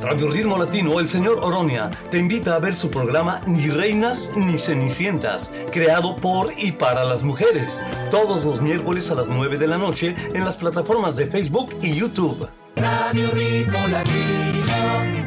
Radio 0.02 0.28
Ritmo 0.30 0.58
Latino, 0.58 0.98
el 0.98 1.08
señor 1.08 1.38
Oronia, 1.44 1.88
te 2.10 2.18
invita 2.18 2.56
a 2.56 2.58
ver 2.58 2.74
su 2.74 2.90
programa 2.90 3.40
Ni 3.46 3.68
Reinas 3.68 4.32
ni 4.34 4.58
Cenicientas, 4.58 5.52
creado 5.70 6.16
por 6.16 6.52
y 6.58 6.72
para 6.72 7.04
las 7.04 7.22
mujeres, 7.22 7.84
todos 8.10 8.44
los 8.44 8.60
miércoles 8.60 9.12
a 9.12 9.14
las 9.14 9.28
9 9.28 9.58
de 9.58 9.68
la 9.68 9.78
noche 9.78 10.16
en 10.34 10.44
las 10.44 10.56
plataformas 10.56 11.14
de 11.16 11.28
Facebook 11.28 11.76
y 11.80 11.94
YouTube. 11.94 12.48
Radio 12.74 13.30
Ritmo 13.30 13.86
Latino. 13.86 15.21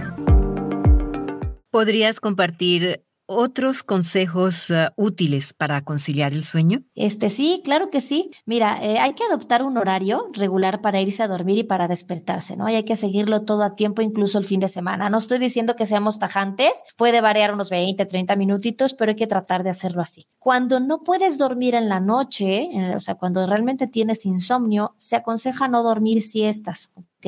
¿Podrías 1.75 2.21
compartir 2.21 3.03
otros 3.25 3.83
consejos 3.83 4.69
uh, 4.69 4.93
útiles 4.95 5.51
para 5.51 5.83
conciliar 5.83 6.31
el 6.31 6.45
sueño? 6.45 6.85
Este 6.95 7.29
sí, 7.29 7.59
claro 7.65 7.89
que 7.89 7.99
sí. 7.99 8.29
Mira, 8.45 8.79
eh, 8.81 8.97
hay 8.97 9.11
que 9.11 9.25
adoptar 9.25 9.61
un 9.61 9.77
horario 9.77 10.29
regular 10.31 10.79
para 10.79 11.01
irse 11.01 11.21
a 11.21 11.27
dormir 11.27 11.57
y 11.57 11.63
para 11.63 11.89
despertarse, 11.89 12.55
¿no? 12.55 12.69
Y 12.69 12.75
hay 12.75 12.85
que 12.85 12.95
seguirlo 12.95 13.41
todo 13.41 13.63
a 13.63 13.75
tiempo, 13.75 14.01
incluso 14.01 14.37
el 14.37 14.45
fin 14.45 14.61
de 14.61 14.69
semana. 14.69 15.09
No 15.09 15.17
estoy 15.17 15.37
diciendo 15.37 15.75
que 15.75 15.85
seamos 15.85 16.17
tajantes, 16.17 16.81
puede 16.95 17.19
variar 17.19 17.53
unos 17.53 17.69
20, 17.69 18.05
30 18.05 18.37
minutitos, 18.37 18.93
pero 18.93 19.09
hay 19.09 19.17
que 19.17 19.27
tratar 19.27 19.63
de 19.63 19.71
hacerlo 19.71 20.01
así. 20.01 20.27
Cuando 20.39 20.79
no 20.79 21.03
puedes 21.03 21.37
dormir 21.37 21.75
en 21.75 21.89
la 21.89 21.99
noche, 21.99 22.69
o 22.95 23.01
sea, 23.01 23.15
cuando 23.15 23.45
realmente 23.45 23.87
tienes 23.87 24.25
insomnio, 24.25 24.95
se 24.97 25.17
aconseja 25.17 25.67
no 25.67 25.83
dormir 25.83 26.21
siestas, 26.21 26.93
¿ok? 26.95 27.27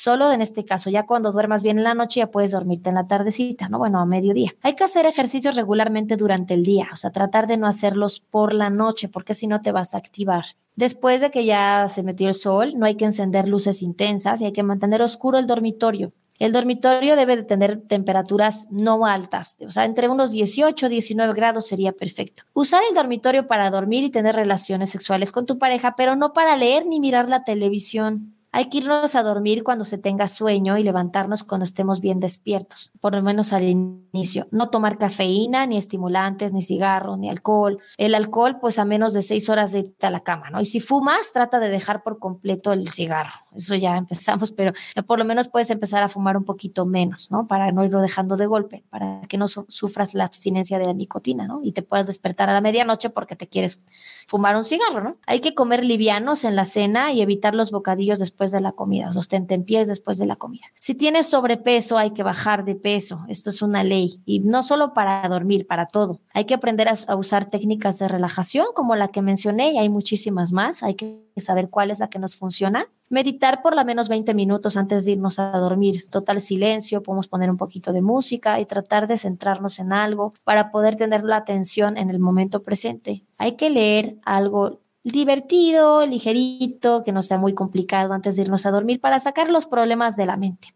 Solo 0.00 0.30
en 0.30 0.40
este 0.40 0.64
caso, 0.64 0.90
ya 0.90 1.06
cuando 1.06 1.32
duermas 1.32 1.64
bien 1.64 1.78
en 1.78 1.82
la 1.82 1.92
noche 1.92 2.20
ya 2.20 2.30
puedes 2.30 2.52
dormirte 2.52 2.88
en 2.88 2.94
la 2.94 3.08
tardecita, 3.08 3.68
¿no? 3.68 3.78
Bueno, 3.78 3.98
a 3.98 4.06
mediodía. 4.06 4.54
Hay 4.62 4.76
que 4.76 4.84
hacer 4.84 5.06
ejercicios 5.06 5.56
regularmente 5.56 6.14
durante 6.14 6.54
el 6.54 6.62
día, 6.62 6.86
o 6.92 6.94
sea, 6.94 7.10
tratar 7.10 7.48
de 7.48 7.56
no 7.56 7.66
hacerlos 7.66 8.20
por 8.20 8.54
la 8.54 8.70
noche, 8.70 9.08
porque 9.08 9.34
si 9.34 9.48
no 9.48 9.60
te 9.60 9.72
vas 9.72 9.94
a 9.94 9.98
activar. 9.98 10.44
Después 10.76 11.20
de 11.20 11.32
que 11.32 11.44
ya 11.44 11.88
se 11.88 12.04
metió 12.04 12.28
el 12.28 12.34
sol, 12.34 12.74
no 12.76 12.86
hay 12.86 12.94
que 12.94 13.06
encender 13.06 13.48
luces 13.48 13.82
intensas 13.82 14.40
y 14.40 14.44
hay 14.44 14.52
que 14.52 14.62
mantener 14.62 15.02
oscuro 15.02 15.36
el 15.36 15.48
dormitorio. 15.48 16.12
El 16.38 16.52
dormitorio 16.52 17.16
debe 17.16 17.34
de 17.34 17.42
tener 17.42 17.80
temperaturas 17.80 18.68
no 18.70 19.04
altas, 19.04 19.56
o 19.66 19.72
sea, 19.72 19.84
entre 19.84 20.08
unos 20.08 20.30
18 20.30 20.88
19 20.88 21.34
grados 21.34 21.66
sería 21.66 21.90
perfecto. 21.90 22.44
Usar 22.54 22.82
el 22.88 22.94
dormitorio 22.94 23.48
para 23.48 23.68
dormir 23.70 24.04
y 24.04 24.10
tener 24.10 24.36
relaciones 24.36 24.90
sexuales 24.90 25.32
con 25.32 25.44
tu 25.44 25.58
pareja, 25.58 25.96
pero 25.96 26.14
no 26.14 26.32
para 26.32 26.56
leer 26.56 26.86
ni 26.86 27.00
mirar 27.00 27.28
la 27.28 27.42
televisión. 27.42 28.37
Hay 28.50 28.70
que 28.70 28.78
irnos 28.78 29.14
a 29.14 29.22
dormir 29.22 29.62
cuando 29.62 29.84
se 29.84 29.98
tenga 29.98 30.26
sueño 30.26 30.78
y 30.78 30.82
levantarnos 30.82 31.44
cuando 31.44 31.64
estemos 31.64 32.00
bien 32.00 32.18
despiertos, 32.18 32.92
por 33.00 33.14
lo 33.14 33.22
menos 33.22 33.52
al 33.52 33.64
inicio. 33.68 34.48
No 34.50 34.70
tomar 34.70 34.96
cafeína, 34.96 35.66
ni 35.66 35.76
estimulantes, 35.76 36.54
ni 36.54 36.62
cigarro, 36.62 37.18
ni 37.18 37.28
alcohol. 37.28 37.78
El 37.98 38.14
alcohol, 38.14 38.58
pues 38.58 38.78
a 38.78 38.86
menos 38.86 39.12
de 39.12 39.20
seis 39.20 39.50
horas 39.50 39.72
de 39.72 39.80
irte 39.80 40.06
a 40.06 40.10
la 40.10 40.20
cama, 40.20 40.48
¿no? 40.48 40.62
Y 40.62 40.64
si 40.64 40.80
fumas, 40.80 41.32
trata 41.34 41.60
de 41.60 41.68
dejar 41.68 42.02
por 42.02 42.18
completo 42.18 42.72
el 42.72 42.88
cigarro. 42.88 43.34
Eso 43.54 43.74
ya 43.74 43.96
empezamos, 43.98 44.50
pero 44.52 44.72
por 45.06 45.18
lo 45.18 45.26
menos 45.26 45.48
puedes 45.48 45.68
empezar 45.68 46.02
a 46.02 46.08
fumar 46.08 46.38
un 46.38 46.44
poquito 46.44 46.86
menos, 46.86 47.30
¿no? 47.30 47.46
Para 47.46 47.70
no 47.70 47.84
irlo 47.84 48.00
dejando 48.00 48.38
de 48.38 48.46
golpe, 48.46 48.82
para 48.88 49.20
que 49.28 49.36
no 49.36 49.46
sufras 49.46 50.14
la 50.14 50.24
abstinencia 50.24 50.78
de 50.78 50.86
la 50.86 50.94
nicotina, 50.94 51.46
¿no? 51.46 51.60
Y 51.62 51.72
te 51.72 51.82
puedas 51.82 52.06
despertar 52.06 52.48
a 52.48 52.54
la 52.54 52.62
medianoche 52.62 53.10
porque 53.10 53.36
te 53.36 53.46
quieres 53.46 53.84
fumar 54.26 54.56
un 54.56 54.64
cigarro, 54.64 55.02
¿no? 55.02 55.16
Hay 55.26 55.40
que 55.40 55.54
comer 55.54 55.84
livianos 55.84 56.44
en 56.44 56.56
la 56.56 56.64
cena 56.64 57.12
y 57.12 57.20
evitar 57.20 57.54
los 57.54 57.70
bocadillos 57.70 58.18
después 58.18 58.37
después 58.38 58.52
de 58.52 58.60
la 58.60 58.70
comida, 58.70 59.10
los 59.12 59.26
tentempiés 59.26 59.88
después 59.88 60.16
de 60.16 60.26
la 60.26 60.36
comida. 60.36 60.66
Si 60.78 60.94
tienes 60.94 61.26
sobrepeso, 61.26 61.98
hay 61.98 62.12
que 62.12 62.22
bajar 62.22 62.64
de 62.64 62.76
peso. 62.76 63.24
Esto 63.26 63.50
es 63.50 63.62
una 63.62 63.82
ley 63.82 64.22
y 64.24 64.38
no 64.40 64.62
solo 64.62 64.94
para 64.94 65.28
dormir, 65.28 65.66
para 65.66 65.86
todo. 65.86 66.20
Hay 66.34 66.44
que 66.44 66.54
aprender 66.54 66.86
a, 66.88 67.16
usar 67.16 67.46
técnicas 67.46 67.98
de 67.98 68.06
relajación 68.06 68.66
como 68.76 68.94
la 68.94 69.08
que 69.08 69.22
mencioné 69.22 69.72
y 69.72 69.78
hay 69.78 69.88
muchísimas 69.88 70.52
más. 70.52 70.84
Hay 70.84 70.94
que 70.94 71.24
saber 71.36 71.68
cuál 71.68 71.90
es 71.90 71.98
la 71.98 72.10
que 72.10 72.20
nos 72.20 72.36
funciona. 72.36 72.86
Meditar 73.08 73.60
por 73.60 73.74
lo 73.74 73.84
menos 73.84 74.08
20 74.08 74.32
minutos 74.34 74.76
antes 74.76 75.04
de 75.04 75.12
irnos 75.12 75.40
a 75.40 75.50
dormir. 75.58 75.96
Total 76.08 76.40
silencio, 76.40 77.02
podemos 77.02 77.26
poner 77.26 77.50
un 77.50 77.56
poquito 77.56 77.92
de 77.92 78.02
música 78.02 78.60
y 78.60 78.66
tratar 78.66 79.08
de 79.08 79.18
centrarnos 79.18 79.80
en 79.80 79.92
algo 79.92 80.32
para 80.44 80.70
poder 80.70 80.94
tener 80.94 81.24
la 81.24 81.38
atención 81.38 81.96
en 81.96 82.08
el 82.08 82.20
momento 82.20 82.62
presente. 82.62 83.24
Hay 83.36 83.56
que 83.56 83.68
leer 83.68 84.18
algo 84.24 84.78
divertido, 85.08 86.06
ligerito, 86.06 87.02
que 87.02 87.12
no 87.12 87.22
sea 87.22 87.38
muy 87.38 87.54
complicado 87.54 88.12
antes 88.12 88.36
de 88.36 88.42
irnos 88.42 88.66
a 88.66 88.70
dormir 88.70 89.00
para 89.00 89.18
sacar 89.18 89.50
los 89.50 89.66
problemas 89.66 90.16
de 90.16 90.26
la 90.26 90.36
mente. 90.36 90.68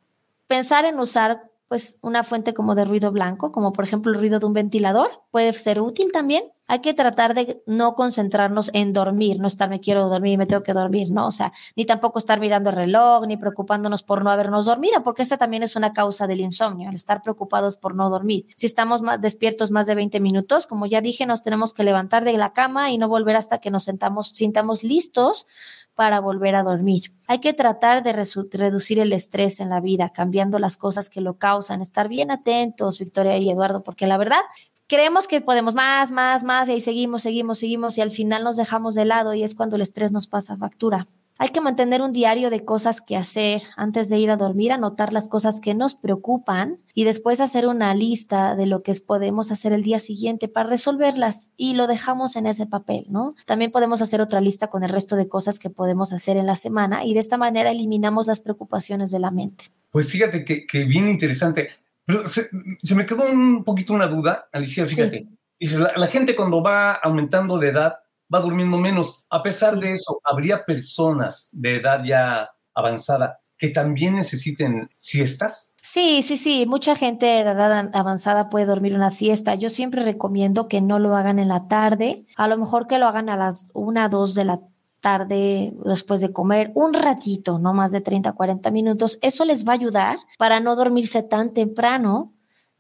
Pensar 0.47 0.85
en 0.85 0.99
usar 0.99 1.52
pues 1.73 1.99
una 2.03 2.23
fuente 2.23 2.53
como 2.53 2.75
de 2.75 2.85
ruido 2.85 3.13
blanco, 3.13 3.51
como 3.51 3.73
por 3.73 3.87
ejemplo 3.87 4.13
el 4.13 4.19
ruido 4.19 4.39
de 4.39 4.45
un 4.45 4.53
ventilador, 4.53 5.23
puede 5.31 5.55
ser 5.55 5.81
útil 5.81 6.13
también. 6.13 6.45
Hay 6.69 6.81
que 6.81 6.93
tratar 6.93 7.33
de 7.33 7.63
no 7.67 7.95
concentrarnos 7.95 8.71
en 8.75 8.93
dormir, 8.93 9.41
no 9.41 9.47
estar 9.47 9.71
me 9.71 9.81
quiero 9.81 10.11
dormir, 10.11 10.37
me 10.37 10.45
tengo 10.45 10.63
que 10.63 10.75
dormir, 10.75 11.11
¿no? 11.11 11.27
O 11.27 11.31
sea, 11.31 11.51
ni 11.75 11.87
tampoco 11.87 12.19
estar 12.19 12.41
mirando 12.41 12.69
el 12.69 12.77
reloj, 12.77 13.25
ni 13.27 13.39
preocupándonos 13.39 14.03
por 14.03 14.23
no 14.23 14.31
habernos 14.31 14.67
dormido, 14.67 15.03
porque 15.03 15.23
esta 15.23 15.39
también 15.39 15.63
es 15.63 15.75
una 15.75 15.95
causa 15.95 16.27
del 16.27 16.41
insomnio, 16.41 16.91
el 16.91 16.95
estar 16.95 17.23
preocupados 17.23 17.79
por 17.79 17.95
no 17.95 18.11
dormir. 18.11 18.45
Si 18.55 18.67
estamos 18.67 19.01
más 19.01 19.19
despiertos 19.23 19.71
más 19.71 19.87
de 19.87 19.95
20 19.95 20.21
minutos, 20.21 20.67
como 20.67 20.85
ya 20.85 21.01
dije, 21.01 21.25
nos 21.25 21.41
tenemos 21.41 21.73
que 21.73 21.85
levantar 21.85 22.23
de 22.25 22.35
la 22.35 22.53
cama 22.53 22.91
y 22.91 22.99
no 22.99 23.09
volver 23.09 23.37
hasta 23.37 23.61
que 23.61 23.71
nos 23.71 23.85
sentamos, 23.85 24.29
sintamos 24.29 24.85
listos 24.85 25.47
para 25.95 26.21
volver 26.21 26.55
a 26.55 26.63
dormir. 26.63 27.13
Hay 27.27 27.41
que 27.41 27.53
tratar 27.53 28.03
de 28.03 28.13
reducir 28.13 28.99
el 28.99 29.13
estrés 29.13 29.61
en 29.61 29.71
la 29.71 29.81
vida, 29.81 30.11
cambiando 30.11 30.59
las 30.59 30.77
cosas 30.77 31.09
que 31.09 31.21
lo 31.21 31.39
causan, 31.39 31.81
estar 31.81 32.09
bien 32.09 32.31
atentos, 32.31 32.99
Victoria 32.99 33.37
y 33.39 33.51
Eduardo, 33.51 33.83
porque 33.83 34.07
la 34.07 34.19
verdad 34.19 34.41
creemos 34.87 35.27
que 35.27 35.41
podemos 35.41 35.75
más, 35.75 36.13
más, 36.13 36.45
más 36.45 36.69
y 36.69 36.73
ahí 36.73 36.81
seguimos, 36.81 37.23
seguimos, 37.23 37.59
seguimos 37.59 37.97
y 37.99 38.03
al 38.03 38.11
final 38.11 38.45
nos 38.45 38.57
dejamos 38.57 38.95
de 38.95 39.05
lado 39.05 39.35
y 39.35 39.43
es 39.43 39.55
cuando 39.55 39.77
el 39.77 39.83
estrés 39.83 40.13
nos 40.13 40.27
pasa 40.27 40.57
factura. 40.57 41.07
Hay 41.43 41.49
que 41.49 41.61
mantener 41.61 42.03
un 42.03 42.13
diario 42.13 42.51
de 42.51 42.65
cosas 42.65 43.01
que 43.01 43.17
hacer 43.17 43.63
antes 43.77 44.09
de 44.09 44.17
ir 44.17 44.31
a 44.31 44.37
dormir, 44.37 44.71
anotar 44.71 45.13
las 45.13 45.27
cosas 45.27 45.61
que 45.61 45.75
nos 45.75 45.97
preocupan 45.97 46.79
y 46.95 47.03
después 47.03 47.41
hacer 47.41 47.67
una 47.67 47.97
lista 47.97 48.55
de 48.55 48.67
lo 48.67 48.85
que 48.85 48.95
podemos 49.05 49.51
hacer 49.51 49.73
el 49.73 49.83
día 49.83 49.99
siguiente 49.99 50.47
para 50.47 50.71
resolverlas 50.71 51.51
y 51.57 51.75
lo 51.75 51.89
dejamos 51.89 52.37
en 52.37 52.47
ese 52.47 52.67
papel, 52.67 53.07
¿no? 53.09 53.35
También 53.45 53.73
podemos 53.73 54.01
hacer 54.03 54.21
otra 54.21 54.41
lista 54.41 54.69
con 54.69 54.85
el 54.85 54.91
resto 54.91 55.17
de 55.17 55.27
cosas 55.27 55.59
que 55.59 55.69
podemos 55.69 56.13
hacer 56.13 56.37
en 56.37 56.47
la 56.47 56.55
semana 56.55 57.05
y 57.05 57.13
de 57.13 57.19
esta 57.19 57.39
manera 57.39 57.73
eliminamos 57.73 58.29
las 58.29 58.39
preocupaciones 58.39 59.11
de 59.11 59.19
la 59.19 59.33
mente. 59.33 59.65
Pues 59.91 60.07
fíjate 60.07 60.45
que, 60.45 60.65
que 60.65 60.85
bien 60.85 61.09
interesante. 61.09 61.71
Pero 62.05 62.29
se, 62.29 62.51
me 62.95 63.05
quedó 63.05 63.29
un 63.29 63.65
poquito 63.65 63.95
una 63.95 64.07
duda, 64.07 64.49
Alicia, 64.53 64.87
fíjate. 64.87 65.27
Dices, 65.59 65.81
la 65.97 66.07
gente 66.07 66.37
cuando 66.37 66.63
va 66.63 66.93
aumentando 66.93 67.59
de 67.59 67.71
edad 67.71 68.02
va 68.33 68.41
durmiendo 68.41 68.79
menos. 68.79 69.25
A 69.31 69.43
pesar 69.43 69.79
de 69.79 69.95
eso, 69.97 70.21
habría 70.25 70.65
personas 70.65 71.51
de 71.53 71.77
edad 71.77 72.03
ya 72.05 72.51
avanzada 72.75 73.43
que 73.63 73.69
también 73.69 74.17
necesiten 74.17 74.91
siestas? 74.99 75.73
Sí, 75.81 76.23
sí, 76.23 76.37
sí. 76.37 76.67
Mucha 76.67 76.97
gente 76.97 77.27
de 77.27 77.41
edad 77.43 77.91
avanzada 77.95 78.51
puede 78.51 78.67
dormir 78.67 78.97
una 78.97 79.11
siesta. 79.11 79.55
Yo 79.55 79.69
siempre 79.69 80.03
recomiendo 80.03 80.67
que 80.67 80.81
no 80.81 80.99
lo 80.99 81.15
hagan 81.15 81.39
en 81.39 81.47
la 81.47 81.69
tarde. 81.69 82.27
A 82.35 82.49
lo 82.49 82.59
mejor 82.59 82.89
que 82.89 82.99
lo 82.99 83.07
hagan 83.07 83.31
a 83.31 83.37
las 83.37 83.71
1, 83.75 84.09
2 84.09 84.35
de 84.35 84.45
la 84.45 84.61
tarde 84.99 85.75
después 85.85 86.21
de 86.21 86.33
comer, 86.33 86.73
un 86.75 86.93
ratito, 86.93 87.61
no 87.61 87.73
más 87.73 87.93
de 87.93 88.01
30, 88.01 88.33
40 88.33 88.71
minutos. 88.73 89.21
Eso 89.23 89.45
les 89.45 89.65
va 89.65 89.73
a 89.73 89.77
ayudar 89.77 90.17
para 90.39 90.59
no 90.59 90.75
dormirse 90.75 91.23
tan 91.23 91.53
temprano 91.53 92.33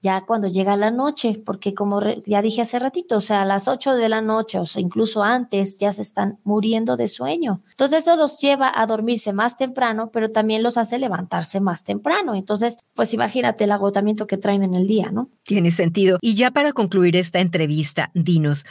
ya 0.02 0.26
cuando 0.26 0.48
llega 0.48 0.76
la 0.76 0.90
noche, 0.90 1.40
porque 1.44 1.74
como 1.74 2.00
ya 2.26 2.42
dije 2.42 2.62
hace 2.62 2.78
ratito, 2.78 3.16
o 3.16 3.20
sea, 3.20 3.42
a 3.42 3.44
las 3.44 3.68
8 3.68 3.94
de 3.94 4.08
la 4.08 4.20
noche 4.20 4.58
o 4.58 4.66
sea, 4.66 4.82
incluso 4.82 5.22
antes 5.22 5.78
ya 5.78 5.92
se 5.92 6.02
están 6.02 6.38
muriendo 6.44 6.96
de 6.96 7.08
sueño. 7.08 7.62
Entonces 7.70 8.02
eso 8.02 8.16
los 8.16 8.40
lleva 8.40 8.72
a 8.74 8.86
dormirse 8.86 9.32
más 9.32 9.56
temprano, 9.56 10.10
pero 10.12 10.30
también 10.30 10.62
los 10.62 10.76
hace 10.76 10.98
levantarse 10.98 11.60
más 11.60 11.84
temprano. 11.84 12.34
Entonces, 12.34 12.78
pues 12.94 13.14
imagínate 13.14 13.64
el 13.64 13.72
agotamiento 13.72 14.26
que 14.26 14.36
traen 14.36 14.62
en 14.62 14.74
el 14.74 14.86
día, 14.86 15.10
¿no? 15.10 15.28
Tiene 15.44 15.70
sentido. 15.70 16.18
Y 16.20 16.34
ya 16.34 16.50
para 16.50 16.72
concluir 16.72 17.16
esta 17.16 17.40
entrevista, 17.40 18.10
dinos, 18.14 18.64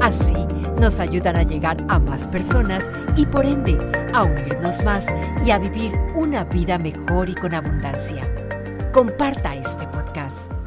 Así 0.00 0.46
nos 0.80 0.98
ayudan 0.98 1.36
a 1.36 1.42
llegar 1.42 1.76
a 1.88 1.98
más 1.98 2.26
personas 2.28 2.88
y 3.16 3.26
por 3.26 3.44
ende 3.44 3.76
a 4.14 4.24
unirnos 4.24 4.82
más 4.82 5.04
y 5.44 5.50
a 5.50 5.58
vivir 5.58 5.92
una 6.14 6.44
vida 6.44 6.78
mejor 6.78 7.28
y 7.28 7.34
con 7.34 7.52
abundancia. 7.52 8.26
Comparta 8.92 9.54
este 9.54 9.86
podcast 9.88 10.57